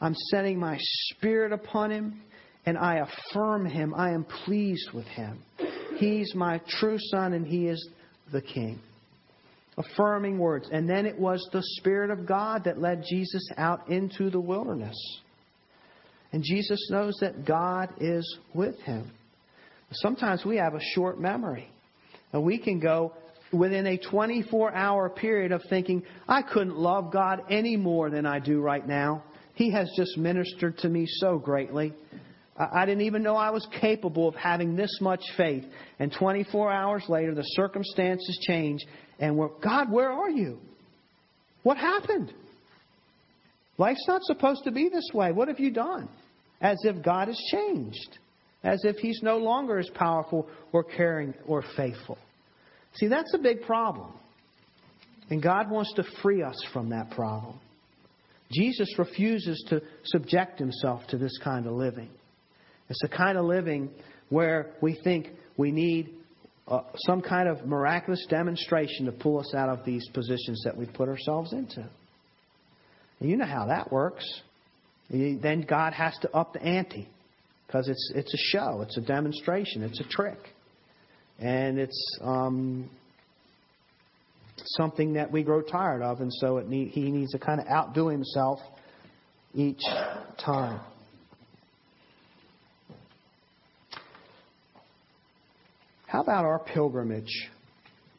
I'm 0.00 0.14
sending 0.30 0.60
my 0.60 0.76
Spirit 0.78 1.52
upon 1.52 1.90
him, 1.90 2.20
and 2.66 2.76
I 2.76 2.98
affirm 2.98 3.64
him. 3.66 3.94
I 3.94 4.10
am 4.10 4.24
pleased 4.44 4.90
with 4.92 5.06
him. 5.06 5.42
He's 5.98 6.34
my 6.34 6.60
true 6.80 6.98
Son, 6.98 7.32
and 7.32 7.46
he 7.46 7.66
is 7.66 7.88
the 8.32 8.42
King 8.42 8.80
affirming 9.78 10.38
words. 10.38 10.68
And 10.72 10.88
then 10.88 11.06
it 11.06 11.18
was 11.18 11.46
the 11.52 11.62
Spirit 11.78 12.10
of 12.10 12.26
God 12.26 12.64
that 12.64 12.80
led 12.80 13.04
Jesus 13.08 13.48
out 13.56 13.88
into 13.90 14.30
the 14.30 14.40
wilderness. 14.40 14.96
And 16.32 16.42
Jesus 16.42 16.88
knows 16.90 17.16
that 17.20 17.44
God 17.44 17.90
is 18.00 18.38
with 18.54 18.78
him. 18.80 19.10
Sometimes 19.92 20.44
we 20.44 20.56
have 20.56 20.74
a 20.74 20.80
short 20.94 21.20
memory. 21.20 21.68
And 22.32 22.42
we 22.42 22.58
can 22.58 22.80
go 22.80 23.14
within 23.52 23.86
a 23.86 23.98
24 23.98 24.74
hour 24.74 25.08
period 25.08 25.52
of 25.52 25.62
thinking, 25.70 26.02
I 26.26 26.42
couldn't 26.42 26.76
love 26.76 27.12
God 27.12 27.42
any 27.48 27.76
more 27.76 28.10
than 28.10 28.26
I 28.26 28.40
do 28.40 28.60
right 28.60 28.86
now. 28.86 29.22
He 29.54 29.70
has 29.70 29.90
just 29.96 30.18
ministered 30.18 30.78
to 30.78 30.88
me 30.88 31.06
so 31.06 31.38
greatly. 31.38 31.94
I 32.58 32.86
didn't 32.86 33.02
even 33.02 33.22
know 33.22 33.36
I 33.36 33.50
was 33.50 33.66
capable 33.80 34.28
of 34.28 34.34
having 34.34 34.76
this 34.76 34.98
much 35.00 35.20
faith. 35.36 35.64
And 35.98 36.12
24 36.12 36.72
hours 36.72 37.04
later, 37.08 37.34
the 37.34 37.42
circumstances 37.42 38.38
change, 38.46 38.80
and 39.18 39.36
we're, 39.36 39.48
God, 39.62 39.92
where 39.92 40.10
are 40.10 40.30
you? 40.30 40.58
What 41.62 41.76
happened? 41.76 42.32
Life's 43.76 44.04
not 44.08 44.22
supposed 44.22 44.64
to 44.64 44.70
be 44.70 44.88
this 44.88 45.10
way. 45.12 45.32
What 45.32 45.48
have 45.48 45.60
you 45.60 45.70
done? 45.70 46.08
As 46.60 46.78
if 46.84 47.04
God 47.04 47.28
has 47.28 47.38
changed, 47.50 48.18
as 48.64 48.80
if 48.84 48.96
He's 48.96 49.20
no 49.22 49.36
longer 49.36 49.78
as 49.78 49.90
powerful 49.94 50.48
or 50.72 50.82
caring 50.82 51.34
or 51.46 51.62
faithful. 51.76 52.16
See, 52.94 53.08
that's 53.08 53.34
a 53.34 53.38
big 53.38 53.62
problem. 53.62 54.14
And 55.28 55.42
God 55.42 55.70
wants 55.70 55.92
to 55.94 56.04
free 56.22 56.42
us 56.42 56.56
from 56.72 56.90
that 56.90 57.10
problem. 57.10 57.58
Jesus 58.52 58.88
refuses 58.98 59.62
to 59.68 59.82
subject 60.04 60.58
himself 60.58 61.02
to 61.08 61.18
this 61.18 61.36
kind 61.42 61.66
of 61.66 61.72
living. 61.72 62.08
It's 62.88 63.00
the 63.02 63.08
kind 63.08 63.36
of 63.36 63.44
living 63.44 63.90
where 64.28 64.72
we 64.80 64.98
think 65.02 65.28
we 65.56 65.70
need 65.70 66.10
uh, 66.68 66.80
some 67.06 67.20
kind 67.20 67.48
of 67.48 67.66
miraculous 67.66 68.26
demonstration 68.28 69.06
to 69.06 69.12
pull 69.12 69.38
us 69.38 69.54
out 69.54 69.68
of 69.68 69.84
these 69.84 70.08
positions 70.08 70.62
that 70.64 70.76
we've 70.76 70.92
put 70.92 71.08
ourselves 71.08 71.52
into. 71.52 71.88
And 73.20 73.30
you 73.30 73.36
know 73.36 73.46
how 73.46 73.66
that 73.66 73.92
works. 73.92 74.24
Then 75.08 75.64
God 75.68 75.92
has 75.92 76.16
to 76.22 76.30
up 76.32 76.52
the 76.52 76.62
ante 76.62 77.08
because 77.66 77.88
it's 77.88 78.12
it's 78.14 78.34
a 78.34 78.56
show, 78.56 78.82
it's 78.82 78.96
a 78.96 79.00
demonstration, 79.00 79.82
it's 79.82 80.00
a 80.00 80.04
trick, 80.04 80.38
and 81.38 81.78
it's 81.78 82.18
um, 82.22 82.90
something 84.56 85.12
that 85.14 85.30
we 85.30 85.44
grow 85.44 85.62
tired 85.62 86.02
of, 86.02 86.20
and 86.20 86.32
so 86.32 86.58
need, 86.66 86.88
he 86.88 87.10
needs 87.10 87.32
to 87.32 87.38
kind 87.38 87.60
of 87.60 87.66
outdo 87.68 88.08
himself 88.08 88.58
each 89.54 89.82
time. 90.44 90.80
How 96.06 96.22
about 96.22 96.44
our 96.44 96.60
pilgrimage? 96.60 97.50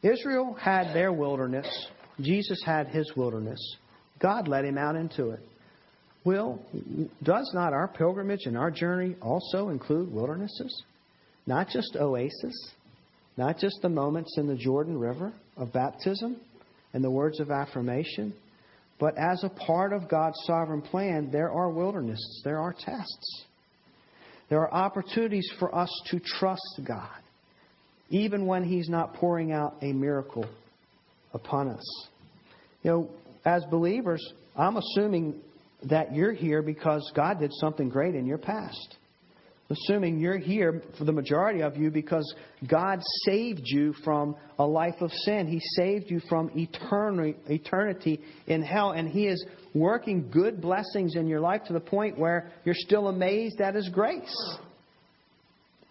Israel 0.02 0.54
had 0.54 0.94
their 0.94 1.12
wilderness. 1.12 1.66
Jesus 2.20 2.62
had 2.64 2.88
his 2.88 3.10
wilderness. 3.16 3.58
God 4.20 4.48
led 4.48 4.64
him 4.64 4.78
out 4.78 4.96
into 4.96 5.30
it. 5.30 5.40
Well, 6.24 6.60
does 7.22 7.50
not 7.54 7.72
our 7.72 7.88
pilgrimage 7.88 8.46
and 8.46 8.56
our 8.56 8.70
journey 8.70 9.16
also 9.22 9.70
include 9.70 10.12
wildernesses? 10.12 10.82
Not 11.46 11.68
just 11.68 11.96
oases, 11.98 12.70
not 13.36 13.58
just 13.58 13.78
the 13.80 13.88
moments 13.88 14.36
in 14.36 14.46
the 14.46 14.56
Jordan 14.56 14.98
River 14.98 15.32
of 15.56 15.72
baptism 15.72 16.38
and 16.92 17.02
the 17.02 17.10
words 17.10 17.40
of 17.40 17.50
affirmation, 17.50 18.34
but 19.00 19.16
as 19.16 19.42
a 19.44 19.48
part 19.48 19.92
of 19.92 20.08
God's 20.08 20.38
sovereign 20.44 20.82
plan, 20.82 21.30
there 21.30 21.50
are 21.50 21.70
wildernesses, 21.70 22.42
there 22.44 22.58
are 22.58 22.74
tests. 22.74 23.44
There 24.50 24.60
are 24.60 24.74
opportunities 24.74 25.48
for 25.58 25.74
us 25.74 25.90
to 26.10 26.20
trust 26.20 26.80
God, 26.86 27.20
even 28.10 28.46
when 28.46 28.64
He's 28.64 28.88
not 28.88 29.14
pouring 29.14 29.52
out 29.52 29.76
a 29.82 29.92
miracle 29.92 30.46
upon 31.32 31.68
us. 31.68 32.08
You 32.82 32.90
know, 32.90 33.10
as 33.44 33.64
believers, 33.70 34.24
I'm 34.56 34.76
assuming 34.76 35.40
that 35.84 36.14
you're 36.14 36.32
here 36.32 36.62
because 36.62 37.10
God 37.14 37.38
did 37.40 37.52
something 37.54 37.88
great 37.88 38.14
in 38.14 38.26
your 38.26 38.38
past 38.38 38.96
assuming 39.70 40.18
you're 40.18 40.38
here 40.38 40.82
for 40.96 41.04
the 41.04 41.12
majority 41.12 41.62
of 41.62 41.76
you 41.76 41.90
because 41.90 42.34
God 42.66 43.00
saved 43.24 43.62
you 43.64 43.92
from 44.04 44.34
a 44.58 44.64
life 44.64 45.00
of 45.00 45.12
sin. 45.12 45.46
He 45.46 45.60
saved 45.76 46.10
you 46.10 46.20
from 46.28 46.50
eternity 46.54 48.20
in 48.46 48.62
hell, 48.62 48.92
and 48.92 49.08
He 49.08 49.26
is 49.26 49.44
working 49.74 50.30
good 50.30 50.60
blessings 50.60 51.16
in 51.16 51.26
your 51.26 51.40
life 51.40 51.64
to 51.64 51.72
the 51.72 51.80
point 51.80 52.18
where 52.18 52.50
you're 52.64 52.74
still 52.74 53.08
amazed 53.08 53.60
at 53.60 53.74
His 53.74 53.88
grace. 53.90 54.58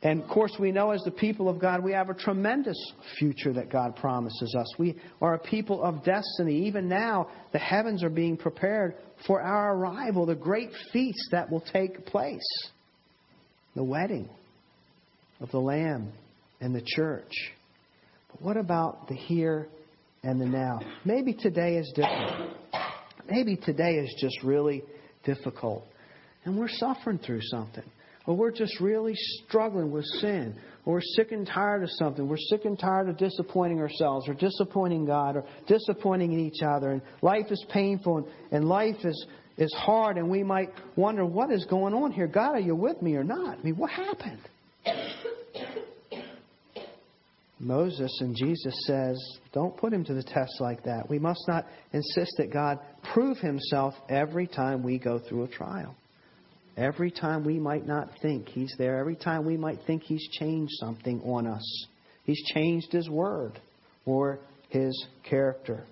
And 0.07 0.23
of 0.23 0.29
course, 0.29 0.53
we 0.57 0.71
know 0.71 0.91
as 0.91 1.03
the 1.03 1.11
people 1.11 1.49
of 1.49 1.59
God, 1.59 1.83
we 1.83 1.91
have 1.91 2.09
a 2.09 2.13
tremendous 2.13 2.77
future 3.19 3.51
that 3.51 3.69
God 3.69 3.97
promises 3.97 4.55
us. 4.57 4.73
We 4.79 4.95
are 5.21 5.33
a 5.33 5.39
people 5.39 5.83
of 5.83 6.01
destiny. 6.05 6.65
Even 6.65 6.87
now, 6.87 7.27
the 7.51 7.59
heavens 7.59 8.05
are 8.05 8.09
being 8.09 8.37
prepared 8.37 8.95
for 9.25 9.41
our 9.41 9.75
arrival, 9.75 10.25
the 10.25 10.33
great 10.33 10.69
feast 10.93 11.27
that 11.31 11.51
will 11.51 11.59
take 11.73 12.05
place 12.05 12.47
the 13.75 13.83
wedding 13.83 14.29
of 15.41 15.51
the 15.51 15.59
Lamb 15.59 16.13
and 16.61 16.73
the 16.73 16.83
church. 16.95 17.33
But 18.31 18.41
what 18.41 18.55
about 18.55 19.09
the 19.09 19.15
here 19.15 19.67
and 20.23 20.39
the 20.39 20.45
now? 20.45 20.79
Maybe 21.03 21.33
today 21.33 21.75
is 21.75 21.91
different. 21.93 22.55
Maybe 23.29 23.57
today 23.57 23.95
is 23.95 24.15
just 24.21 24.41
really 24.41 24.85
difficult. 25.25 25.85
And 26.45 26.57
we're 26.57 26.69
suffering 26.69 27.19
through 27.19 27.41
something. 27.41 27.83
Or 28.27 28.35
we're 28.35 28.51
just 28.51 28.79
really 28.81 29.15
struggling 29.15 29.89
with 29.89 30.05
sin. 30.19 30.53
Or 30.85 30.95
we're 30.95 31.01
sick 31.15 31.31
and 31.31 31.47
tired 31.47 31.81
of 31.81 31.89
something. 31.91 32.27
We're 32.27 32.37
sick 32.37 32.65
and 32.65 32.77
tired 32.77 33.09
of 33.09 33.17
disappointing 33.17 33.79
ourselves 33.79 34.27
or 34.27 34.33
disappointing 34.33 35.05
God 35.05 35.37
or 35.37 35.45
disappointing 35.65 36.37
each 36.37 36.61
other. 36.61 36.91
And 36.91 37.01
life 37.21 37.49
is 37.49 37.65
painful 37.71 38.17
and, 38.17 38.27
and 38.51 38.69
life 38.69 38.97
is, 39.03 39.25
is 39.57 39.73
hard, 39.73 40.17
and 40.17 40.29
we 40.29 40.43
might 40.43 40.69
wonder, 40.95 41.25
what 41.25 41.51
is 41.51 41.65
going 41.65 41.93
on 41.93 42.11
here? 42.11 42.27
God, 42.27 42.51
are 42.55 42.59
you 42.59 42.75
with 42.75 43.01
me 43.01 43.15
or 43.15 43.23
not? 43.23 43.57
I 43.59 43.63
mean, 43.63 43.75
what 43.75 43.89
happened? 43.89 44.41
Moses 47.59 48.15
and 48.21 48.35
Jesus 48.35 48.75
says, 48.85 49.39
don't 49.51 49.75
put 49.77 49.91
him 49.91 50.03
to 50.05 50.13
the 50.13 50.21
test 50.21 50.59
like 50.59 50.83
that. 50.83 51.09
We 51.09 51.17
must 51.17 51.43
not 51.47 51.65
insist 51.91 52.33
that 52.37 52.53
God 52.53 52.77
prove 53.13 53.37
himself 53.37 53.95
every 54.09 54.47
time 54.47 54.83
we 54.83 54.99
go 54.99 55.17
through 55.17 55.45
a 55.45 55.47
trial. 55.47 55.95
Every 56.77 57.11
time 57.11 57.43
we 57.43 57.59
might 57.59 57.85
not 57.87 58.09
think 58.21 58.47
he's 58.49 58.73
there, 58.77 58.99
every 58.99 59.15
time 59.15 59.45
we 59.45 59.57
might 59.57 59.79
think 59.87 60.03
he's 60.03 60.25
changed 60.39 60.73
something 60.79 61.21
on 61.21 61.47
us. 61.47 61.87
He's 62.23 62.41
changed 62.53 62.91
his 62.91 63.09
word 63.09 63.59
or 64.05 64.39
his 64.69 65.07
character 65.23 65.85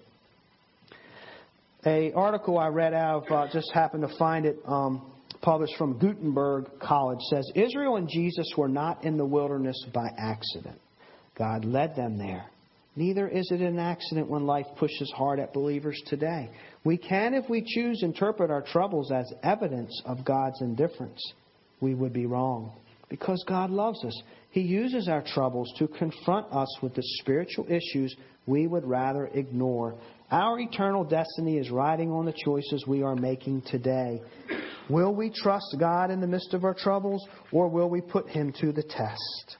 a 1.85 2.11
article 2.13 2.57
I 2.57 2.67
read 2.67 2.93
out 2.93 3.25
of, 3.29 3.31
uh, 3.31 3.51
just 3.51 3.71
happened 3.73 4.07
to 4.07 4.17
find 4.17 4.45
it, 4.45 4.57
um, 4.65 5.11
published 5.41 5.75
from 5.77 5.99
Gutenberg 5.99 6.79
College, 6.79 7.19
says 7.29 7.49
Israel 7.53 7.97
and 7.97 8.09
Jesus 8.09 8.47
were 8.57 8.67
not 8.67 9.03
in 9.03 9.17
the 9.17 9.25
wilderness 9.25 9.77
by 9.93 10.07
accident. 10.17 10.79
God 11.37 11.65
led 11.65 11.95
them 11.95 12.17
there. 12.17 12.45
Neither 12.95 13.27
is 13.27 13.49
it 13.51 13.61
an 13.61 13.77
accident 13.77 14.29
when 14.29 14.45
life 14.45 14.67
pushes 14.77 15.11
hard 15.15 15.39
at 15.39 15.53
believers 15.53 16.01
today. 16.07 16.49
We 16.83 16.97
can, 16.97 17.33
if 17.33 17.49
we 17.49 17.63
choose, 17.65 18.03
interpret 18.03 18.49
our 18.49 18.61
troubles 18.61 19.11
as 19.11 19.31
evidence 19.43 20.01
of 20.05 20.23
God's 20.23 20.61
indifference. 20.61 21.21
We 21.81 21.93
would 21.93 22.13
be 22.13 22.25
wrong. 22.25 22.71
Because 23.09 23.43
God 23.47 23.69
loves 23.69 24.03
us, 24.05 24.21
He 24.51 24.61
uses 24.61 25.07
our 25.09 25.23
troubles 25.23 25.71
to 25.77 25.87
confront 25.87 26.51
us 26.51 26.73
with 26.81 26.95
the 26.95 27.03
spiritual 27.19 27.67
issues 27.69 28.15
we 28.47 28.67
would 28.67 28.85
rather 28.85 29.27
ignore 29.27 29.95
our 30.31 30.59
eternal 30.59 31.03
destiny 31.03 31.57
is 31.57 31.69
riding 31.69 32.11
on 32.11 32.25
the 32.25 32.33
choices 32.33 32.85
we 32.87 33.03
are 33.03 33.15
making 33.15 33.61
today. 33.67 34.21
Will 34.89 35.13
we 35.13 35.29
trust 35.29 35.75
God 35.79 36.09
in 36.09 36.19
the 36.19 36.27
midst 36.27 36.53
of 36.53 36.63
our 36.63 36.73
troubles, 36.73 37.27
or 37.51 37.67
will 37.67 37.89
we 37.89 38.01
put 38.01 38.27
Him 38.29 38.51
to 38.59 38.71
the 38.71 38.83
test? 38.83 39.57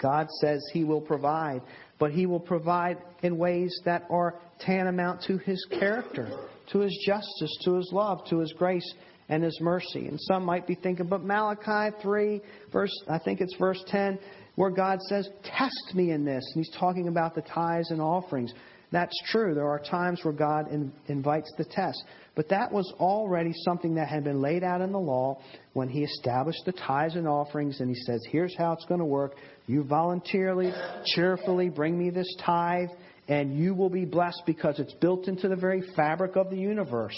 God 0.00 0.28
says 0.40 0.60
He 0.72 0.82
will 0.82 1.00
provide, 1.00 1.62
but 2.02 2.10
He 2.10 2.26
will 2.26 2.40
provide 2.40 2.98
in 3.22 3.38
ways 3.38 3.80
that 3.84 4.02
are 4.10 4.34
tantamount 4.58 5.22
to 5.28 5.38
His 5.38 5.64
character, 5.70 6.28
to 6.72 6.80
His 6.80 6.98
justice, 7.06 7.56
to 7.64 7.76
His 7.76 7.88
love, 7.92 8.24
to 8.28 8.40
His 8.40 8.52
grace, 8.54 8.94
and 9.28 9.44
His 9.44 9.56
mercy. 9.60 10.08
And 10.08 10.20
some 10.20 10.44
might 10.44 10.66
be 10.66 10.74
thinking, 10.74 11.06
but 11.06 11.22
Malachi 11.22 11.96
3, 12.02 12.40
verse, 12.72 12.90
I 13.08 13.20
think 13.20 13.40
it's 13.40 13.54
verse 13.56 13.80
10, 13.86 14.18
where 14.56 14.70
God 14.70 14.98
says, 15.02 15.28
Test 15.44 15.94
me 15.94 16.10
in 16.10 16.24
this. 16.24 16.42
And 16.56 16.64
He's 16.64 16.76
talking 16.76 17.06
about 17.06 17.36
the 17.36 17.42
tithes 17.42 17.92
and 17.92 18.02
offerings. 18.02 18.52
That's 18.92 19.18
true. 19.30 19.54
There 19.54 19.68
are 19.68 19.78
times 19.78 20.20
where 20.22 20.34
God 20.34 20.70
in, 20.70 20.92
invites 21.08 21.50
the 21.56 21.64
test. 21.64 22.04
But 22.34 22.50
that 22.50 22.70
was 22.70 22.92
already 23.00 23.52
something 23.64 23.94
that 23.94 24.08
had 24.08 24.22
been 24.22 24.40
laid 24.40 24.62
out 24.62 24.82
in 24.82 24.92
the 24.92 25.00
law 25.00 25.40
when 25.72 25.88
He 25.88 26.04
established 26.04 26.62
the 26.66 26.72
tithes 26.72 27.16
and 27.16 27.26
offerings, 27.26 27.80
and 27.80 27.88
He 27.88 28.00
says, 28.02 28.22
Here's 28.30 28.54
how 28.56 28.72
it's 28.72 28.84
going 28.84 29.00
to 29.00 29.06
work. 29.06 29.34
You 29.66 29.82
voluntarily, 29.82 30.72
cheerfully 31.06 31.70
bring 31.70 31.98
me 31.98 32.10
this 32.10 32.28
tithe, 32.44 32.90
and 33.28 33.58
you 33.58 33.74
will 33.74 33.90
be 33.90 34.04
blessed 34.04 34.42
because 34.46 34.78
it's 34.78 34.94
built 34.94 35.26
into 35.26 35.48
the 35.48 35.56
very 35.56 35.82
fabric 35.96 36.36
of 36.36 36.50
the 36.50 36.58
universe. 36.58 37.16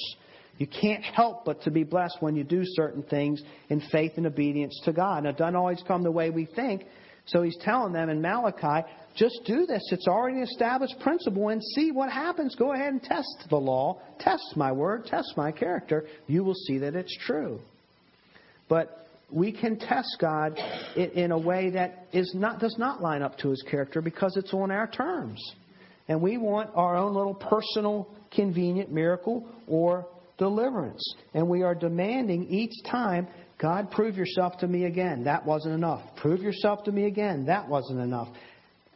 You 0.59 0.67
can't 0.67 1.03
help 1.03 1.45
but 1.45 1.62
to 1.62 1.71
be 1.71 1.83
blessed 1.83 2.19
when 2.21 2.37
you 2.37 2.45
do 2.45 2.62
certain 2.64 3.03
things 3.03 3.43
in 3.69 3.81
faith 3.90 4.12
and 4.17 4.27
obedience 4.27 4.81
to 4.85 4.93
God. 4.93 5.25
Now, 5.25 5.31
it 5.31 5.37
doesn't 5.37 5.57
always 5.57 5.83
come 5.87 6.03
the 6.03 6.12
way 6.12 6.31
we 6.31 6.47
think. 6.47 6.85
So 7.27 7.43
he's 7.43 7.57
telling 7.62 7.93
them 7.93 8.11
in 8.11 8.21
Malachi, 8.21 8.87
just 9.17 9.40
do 9.47 9.67
this. 9.67 9.83
It's 9.90 10.07
already 10.07 10.38
an 10.38 10.45
established 10.45 10.95
principle 11.01 11.49
and 11.49 11.62
see 11.75 11.90
what 11.90 12.11
happens. 12.11 12.55
Go 12.55 12.73
ahead 12.73 12.93
and 12.93 13.03
test 13.03 13.47
the 13.49 13.57
law. 13.57 14.01
Test 14.21 14.57
my 14.57 14.71
word. 14.73 15.07
Test 15.07 15.33
my 15.37 15.51
character. 15.51 16.07
You 16.27 16.45
will 16.45 16.55
see 16.55 16.79
that 16.79 16.95
it's 16.95 17.17
true. 17.25 17.61
But 18.69 19.07
we 19.31 19.53
can 19.53 19.79
test 19.79 20.17
God 20.21 20.59
in 20.97 21.33
a 21.33 21.38
way 21.38 21.71
that 21.71 22.07
is 22.12 22.33
not, 22.35 22.61
does 22.61 22.77
not 22.79 23.03
line 23.03 23.23
up 23.23 23.38
to 23.38 23.49
his 23.49 23.64
character 23.69 24.01
because 24.01 24.37
it's 24.37 24.53
on 24.53 24.71
our 24.71 24.87
terms. 24.87 25.40
And 26.09 26.21
we 26.21 26.37
want 26.37 26.71
our 26.75 26.97
own 26.97 27.14
little 27.14 27.35
personal, 27.35 28.09
convenient 28.31 28.93
miracle 28.93 29.47
or 29.67 30.07
deliverance. 30.38 31.14
And 31.33 31.49
we 31.49 31.62
are 31.62 31.75
demanding 31.75 32.44
each 32.44 32.73
time 32.90 33.29
God, 33.61 33.90
prove 33.90 34.16
yourself 34.16 34.59
to 34.59 34.66
me 34.66 34.85
again. 34.85 35.25
That 35.25 35.47
wasn't 35.47 35.75
enough. 35.75 36.03
Prove 36.16 36.40
yourself 36.42 36.85
to 36.85 36.92
me 36.92 37.07
again. 37.07 37.47
That 37.47 37.68
wasn't 37.68 38.01
enough. 38.01 38.29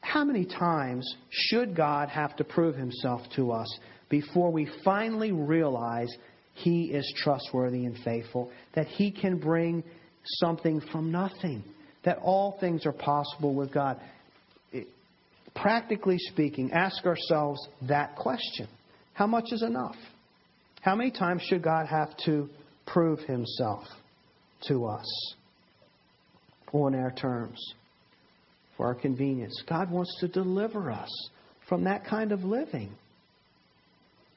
How 0.00 0.24
many 0.24 0.44
times 0.44 1.08
should 1.30 1.76
God 1.76 2.08
have 2.08 2.36
to 2.36 2.44
prove 2.44 2.74
himself 2.74 3.20
to 3.36 3.52
us 3.52 3.78
before 4.08 4.50
we 4.50 4.68
finally 4.84 5.32
realize 5.32 6.08
he 6.54 6.84
is 6.86 7.10
trustworthy 7.22 7.84
and 7.84 7.96
faithful, 8.04 8.50
that 8.74 8.86
he 8.86 9.10
can 9.10 9.38
bring 9.38 9.84
something 10.24 10.80
from 10.92 11.12
nothing, 11.12 11.62
that 12.04 12.18
all 12.18 12.56
things 12.58 12.84
are 12.84 12.92
possible 12.92 13.54
with 13.54 13.72
God? 13.72 14.00
Practically 15.54 16.18
speaking, 16.18 16.72
ask 16.72 17.04
ourselves 17.04 17.60
that 17.88 18.16
question 18.16 18.68
How 19.14 19.26
much 19.26 19.52
is 19.52 19.62
enough? 19.62 19.96
How 20.82 20.94
many 20.94 21.10
times 21.10 21.42
should 21.42 21.62
God 21.62 21.86
have 21.86 22.16
to 22.24 22.48
prove 22.86 23.20
himself 23.20 23.84
to 24.68 24.86
us 24.86 25.34
on 26.72 26.94
our 26.94 27.10
terms? 27.10 27.74
for 28.78 28.86
our 28.86 28.94
convenience. 28.94 29.62
God 29.68 29.90
wants 29.90 30.16
to 30.20 30.28
deliver 30.28 30.90
us 30.90 31.10
from 31.68 31.84
that 31.84 32.06
kind 32.06 32.32
of 32.32 32.44
living. 32.44 32.90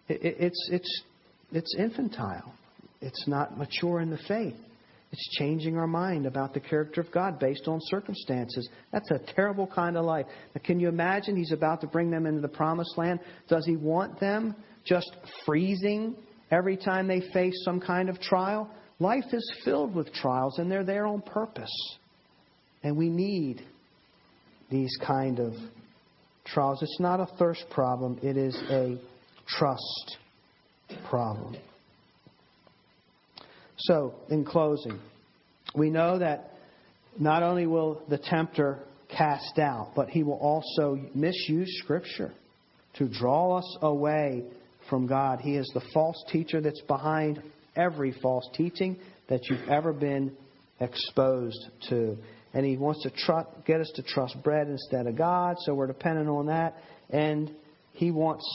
it's, 0.10 0.70
it's, 0.70 1.04
it's 1.54 1.76
infantile, 1.80 2.52
it's 3.00 3.26
not 3.28 3.58
mature 3.58 4.02
in 4.02 4.10
the 4.10 4.20
faith. 4.28 4.56
It's 5.14 5.38
changing 5.38 5.78
our 5.78 5.88
mind 5.88 6.26
about 6.26 6.54
the 6.54 6.62
character 6.62 7.02
of 7.02 7.12
God 7.12 7.38
based 7.38 7.68
on 7.68 7.80
circumstances. 7.84 8.70
That's 8.94 9.12
a 9.12 9.20
terrible 9.36 9.68
kind 9.68 9.98
of 9.98 10.06
life. 10.06 10.26
Now, 10.56 10.62
can 10.64 10.80
you 10.80 10.88
imagine 10.88 11.36
he's 11.36 11.52
about 11.52 11.82
to 11.82 11.88
bring 11.88 12.10
them 12.10 12.26
into 12.26 12.40
the 12.40 12.48
promised 12.48 12.98
land? 12.98 13.20
Does 13.50 13.66
he 13.66 13.76
want 13.76 14.22
them 14.22 14.56
just 14.86 15.12
freezing 15.46 16.16
every 16.52 16.78
time 16.78 17.08
they 17.08 17.22
face 17.34 17.56
some 17.64 17.80
kind 17.80 18.10
of 18.10 18.20
trial? 18.20 18.70
Life 19.00 19.34
is 19.34 19.52
filled 19.66 19.96
with 19.96 20.14
trials, 20.14 20.60
and 20.60 20.70
they're 20.70 20.84
there 20.84 21.08
on 21.08 21.22
purpose. 21.22 21.98
And 22.84 22.96
we 22.98 23.10
need 23.10 23.64
these 24.70 24.96
kind 25.06 25.40
of 25.40 25.54
trials. 26.46 26.82
It's 26.82 27.00
not 27.00 27.20
a 27.20 27.26
thirst 27.38 27.66
problem, 27.72 28.20
it 28.22 28.38
is 28.38 28.56
a 28.70 28.98
trust 29.48 30.18
problem. 31.10 31.56
So, 33.78 34.14
in 34.30 34.46
closing, 34.46 35.00
we 35.76 35.90
know 35.90 36.20
that 36.20 36.52
not 37.20 37.44
only 37.44 37.66
will 37.66 38.04
the 38.10 38.18
tempter 38.18 38.80
cast 39.10 39.58
out, 39.60 39.92
but 39.96 40.10
he 40.10 40.24
will 40.24 40.38
also 40.38 41.00
misuse 41.14 41.80
Scripture 41.84 42.32
to 42.96 43.08
draw 43.08 43.58
us 43.58 43.78
away 43.82 44.44
from 44.90 45.08
God. 45.08 45.40
He 45.42 45.56
is 45.56 45.70
the 45.74 45.82
false 45.94 46.24
teacher 46.32 46.62
that's 46.62 46.82
behind 46.82 47.42
every 47.76 48.14
false 48.22 48.48
teaching 48.54 48.98
that 49.30 49.50
you've 49.50 49.70
ever 49.70 49.94
been 49.94 50.36
exposed 50.80 51.70
to. 51.90 52.18
And 52.54 52.66
he 52.66 52.78
wants 52.78 53.04
to 53.04 53.10
tr- 53.10 53.50
get 53.66 53.80
us 53.80 53.92
to 53.96 54.04
trust 54.04 54.36
bread 54.44 54.68
instead 54.68 55.08
of 55.08 55.18
God, 55.18 55.56
so 55.60 55.74
we're 55.74 55.88
dependent 55.88 56.28
on 56.28 56.48
that. 56.48 56.76
And 57.10 57.54
he 57.94 58.12
wants 58.12 58.46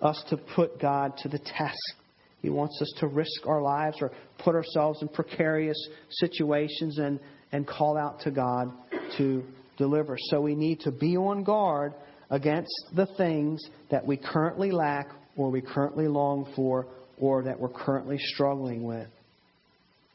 us 0.00 0.22
to 0.30 0.36
put 0.36 0.80
God 0.80 1.16
to 1.18 1.28
the 1.28 1.38
test. 1.38 1.94
He 2.40 2.50
wants 2.50 2.80
us 2.80 2.92
to 3.00 3.06
risk 3.06 3.46
our 3.46 3.62
lives 3.62 3.98
or 4.00 4.12
put 4.38 4.54
ourselves 4.54 5.02
in 5.02 5.08
precarious 5.08 5.76
situations 6.10 6.98
and, 6.98 7.18
and 7.52 7.66
call 7.66 7.96
out 7.98 8.20
to 8.20 8.30
God 8.30 8.72
to 9.18 9.42
deliver. 9.76 10.16
So 10.30 10.40
we 10.40 10.54
need 10.54 10.80
to 10.80 10.90
be 10.90 11.16
on 11.16 11.42
guard 11.42 11.94
against 12.30 12.72
the 12.94 13.06
things 13.16 13.62
that 13.90 14.06
we 14.06 14.16
currently 14.16 14.70
lack 14.70 15.06
or 15.36 15.50
we 15.50 15.60
currently 15.60 16.08
long 16.08 16.52
for 16.54 16.86
or 17.18 17.42
that 17.44 17.58
we're 17.58 17.68
currently 17.68 18.18
struggling 18.18 18.84
with. 18.84 19.08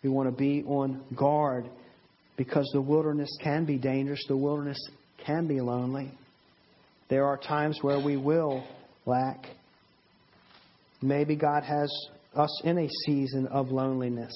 We 0.04 0.10
want 0.10 0.30
to 0.30 0.36
be 0.36 0.64
on 0.64 1.04
guard 1.16 1.70
because 2.38 2.70
the 2.74 2.82
wilderness 2.82 3.30
can 3.44 3.66
be 3.66 3.78
dangerous, 3.78 4.24
the 4.28 4.38
wilderness 4.38 4.80
can 5.26 5.48
be 5.48 5.60
lonely. 5.60 6.12
There 7.10 7.26
are 7.26 7.38
times 7.38 7.80
where 7.82 8.00
we 8.00 8.16
will 8.18 8.64
lack. 9.06 9.46
Maybe 11.02 11.36
God 11.36 11.64
has 11.64 11.92
us 12.36 12.62
in 12.64 12.78
a 12.78 12.88
season 13.06 13.48
of 13.48 13.70
loneliness. 13.70 14.34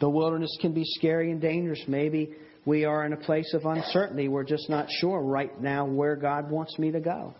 The 0.00 0.08
wilderness 0.08 0.56
can 0.60 0.72
be 0.72 0.84
scary 0.84 1.30
and 1.30 1.40
dangerous. 1.40 1.82
Maybe 1.86 2.34
we 2.64 2.84
are 2.84 3.04
in 3.04 3.12
a 3.12 3.16
place 3.16 3.52
of 3.54 3.64
uncertainty. 3.64 4.28
We're 4.28 4.44
just 4.44 4.68
not 4.70 4.86
sure 5.00 5.20
right 5.20 5.60
now 5.60 5.86
where 5.86 6.16
God 6.16 6.50
wants 6.50 6.78
me 6.78 6.92
to 6.92 7.00
go. 7.00 7.34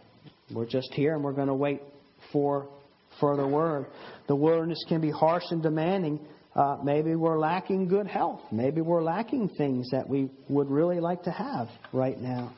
We're 0.52 0.66
just 0.66 0.92
here 0.94 1.14
and 1.14 1.22
we're 1.22 1.32
going 1.32 1.48
to 1.48 1.54
wait 1.54 1.82
for 2.32 2.68
further 3.20 3.46
word. 3.46 3.86
The 4.26 4.36
wilderness 4.36 4.82
can 4.88 5.00
be 5.00 5.10
harsh 5.10 5.44
and 5.50 5.62
demanding. 5.62 6.20
Uh, 6.54 6.78
maybe 6.82 7.14
we're 7.14 7.38
lacking 7.38 7.88
good 7.88 8.06
health. 8.06 8.40
Maybe 8.50 8.80
we're 8.80 9.02
lacking 9.02 9.50
things 9.50 9.90
that 9.90 10.08
we 10.08 10.30
would 10.48 10.70
really 10.70 11.00
like 11.00 11.22
to 11.24 11.30
have 11.30 11.68
right 11.92 12.18
now. 12.18 12.54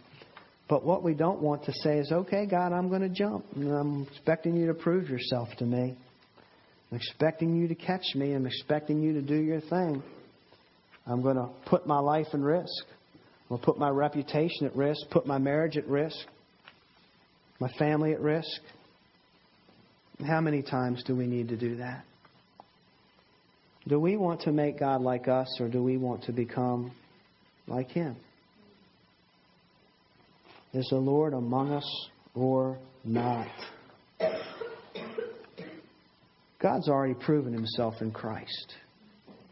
But 0.69 0.85
what 0.85 1.03
we 1.03 1.15
don't 1.15 1.41
want 1.41 1.65
to 1.65 1.73
say 1.83 1.99
is, 1.99 2.13
okay, 2.13 2.47
God, 2.47 2.73
I'm 2.73 2.89
going 2.89 3.03
to 3.03 3.09
jump. 3.09 3.45
I'm 3.57 4.07
expecting 4.13 4.57
you 4.57 4.69
to 4.69 4.75
prove 4.75 5.09
yourself 5.09 5.49
to 5.59 5.65
me. 5.65 5.97
I'm 6.91 6.97
expecting 6.97 7.57
you 7.57 7.67
to 7.69 7.75
catch 7.75 8.15
me. 8.15 8.33
I'm 8.35 8.47
expecting 8.47 9.03
you 9.03 9.13
to 9.15 9.23
do 9.23 9.35
your 9.35 9.61
thing. 9.61 10.03
I'm 11.07 11.23
going 11.23 11.37
to 11.37 11.49
put 11.67 11.87
my 11.87 11.99
life 11.99 12.29
in 12.33 12.43
risk. 12.43 12.85
I'm 13.51 13.57
going 13.57 13.61
to 13.61 13.67
put 13.67 13.79
my 13.79 13.89
reputation 13.89 14.65
at 14.67 14.77
risk, 14.77 15.01
put 15.11 15.27
my 15.27 15.39
marriage 15.39 15.77
at 15.77 15.89
risk, 15.89 16.17
my 17.61 17.69
family 17.79 18.13
at 18.13 18.21
risk. 18.21 18.61
How 20.27 20.41
many 20.41 20.63
times 20.63 21.03
do 21.05 21.15
we 21.15 21.27
need 21.27 21.49
to 21.49 21.57
do 21.57 21.77
that? 21.77 22.05
Do 23.87 24.01
we 24.01 24.17
want 24.17 24.43
to 24.43 24.53
make 24.53 24.79
God 24.79 25.01
like 25.01 25.29
us 25.29 25.59
or 25.61 25.69
do 25.69 25.83
we 25.83 25.97
want 25.97 26.25
to 26.25 26.33
become 26.33 26.93
like 27.67 27.91
Him? 27.91 28.17
Is 30.73 30.87
the 30.91 30.97
Lord 30.97 31.35
among 31.35 31.73
us 31.73 32.09
or 32.35 32.79
not? 33.05 33.49
God's 36.61 36.89
already 36.89 37.15
proven 37.15 37.53
Himself 37.53 37.95
in 38.01 38.11
Christ. 38.11 38.75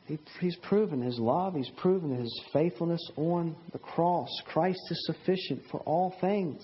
He, 0.06 0.18
he's 0.40 0.56
proven 0.56 1.02
His 1.02 1.18
love. 1.18 1.54
He's 1.54 1.70
proven 1.78 2.18
His 2.18 2.42
faithfulness 2.52 3.00
on 3.16 3.56
the 3.72 3.78
cross. 3.78 4.28
Christ 4.46 4.80
is 4.90 5.06
sufficient 5.06 5.62
for 5.70 5.80
all 5.80 6.14
things. 6.20 6.62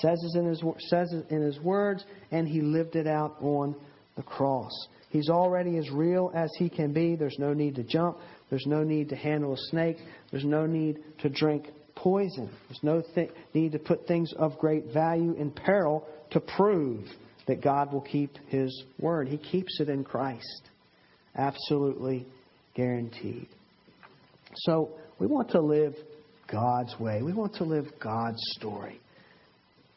Says 0.00 0.22
it 0.22 0.38
in 0.38 0.46
His, 0.46 0.62
says 0.88 1.12
it 1.12 1.30
in 1.30 1.42
his 1.42 1.60
words, 1.60 2.04
and 2.30 2.48
He 2.48 2.60
lived 2.60 2.96
it 2.96 3.06
out 3.06 3.36
on 3.40 3.74
the 4.16 4.22
cross. 4.22 4.72
He's 5.10 5.28
already 5.28 5.78
as 5.78 5.90
real 5.90 6.32
as 6.34 6.50
He 6.58 6.68
can 6.68 6.92
be. 6.92 7.14
There's 7.14 7.38
no 7.38 7.52
need 7.52 7.76
to 7.76 7.84
jump. 7.84 8.18
There's 8.50 8.66
no 8.66 8.82
need 8.82 9.08
to 9.10 9.16
handle 9.16 9.54
a 9.54 9.58
snake. 9.70 9.96
There's 10.30 10.44
no 10.44 10.66
need 10.66 10.98
to 11.20 11.28
drink 11.28 11.68
poison. 11.94 12.50
There's 12.68 12.82
no 12.82 13.02
th- 13.14 13.30
need 13.54 13.72
to 13.72 13.78
put 13.78 14.06
things 14.06 14.32
of 14.36 14.58
great 14.58 14.92
value 14.92 15.34
in 15.34 15.50
peril 15.50 16.06
to 16.32 16.40
prove 16.40 17.04
that 17.46 17.62
God 17.62 17.92
will 17.92 18.00
keep 18.00 18.36
His 18.48 18.84
word. 18.98 19.28
He 19.28 19.36
keeps 19.36 19.80
it 19.80 19.88
in 19.88 20.02
Christ. 20.02 20.62
Absolutely 21.36 22.26
guaranteed. 22.74 23.48
So 24.56 24.90
we 25.18 25.26
want 25.26 25.50
to 25.50 25.60
live 25.60 25.94
God's 26.50 26.98
way. 26.98 27.22
We 27.22 27.32
want 27.32 27.54
to 27.56 27.64
live 27.64 27.86
God's 28.00 28.40
story. 28.58 29.00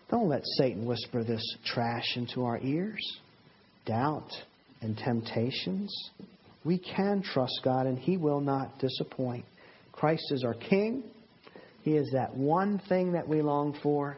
Don't 0.10 0.30
let 0.30 0.42
Satan 0.58 0.86
whisper 0.86 1.24
this 1.24 1.44
trash 1.66 2.16
into 2.16 2.44
our 2.46 2.60
ears. 2.60 3.02
Doubt 3.86 4.30
and 4.82 4.98
temptations. 4.98 5.94
We 6.64 6.78
can 6.78 7.22
trust 7.22 7.60
God 7.64 7.88
and 7.88 7.98
He 7.98 8.18
will 8.18 8.42
not 8.42 8.80
disappoint. 8.80 9.46
Christ 9.92 10.32
is 10.32 10.44
our 10.44 10.54
King. 10.54 11.04
He 11.84 11.96
is 11.96 12.10
that 12.14 12.36
one 12.36 12.82
thing 12.90 13.14
that 13.14 13.28
we 13.28 13.42
long 13.42 13.78
for. 13.82 14.18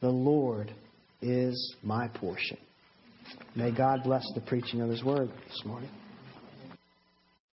The 0.00 0.08
Lord 0.08 0.74
is 1.22 1.76
my 1.82 2.08
portion. 2.08 2.58
May 3.54 3.72
God 3.72 4.00
bless 4.04 4.24
the 4.34 4.42
preaching 4.42 4.80
of 4.80 4.90
His 4.90 5.02
word 5.02 5.30
this 5.48 5.62
morning. 5.64 5.90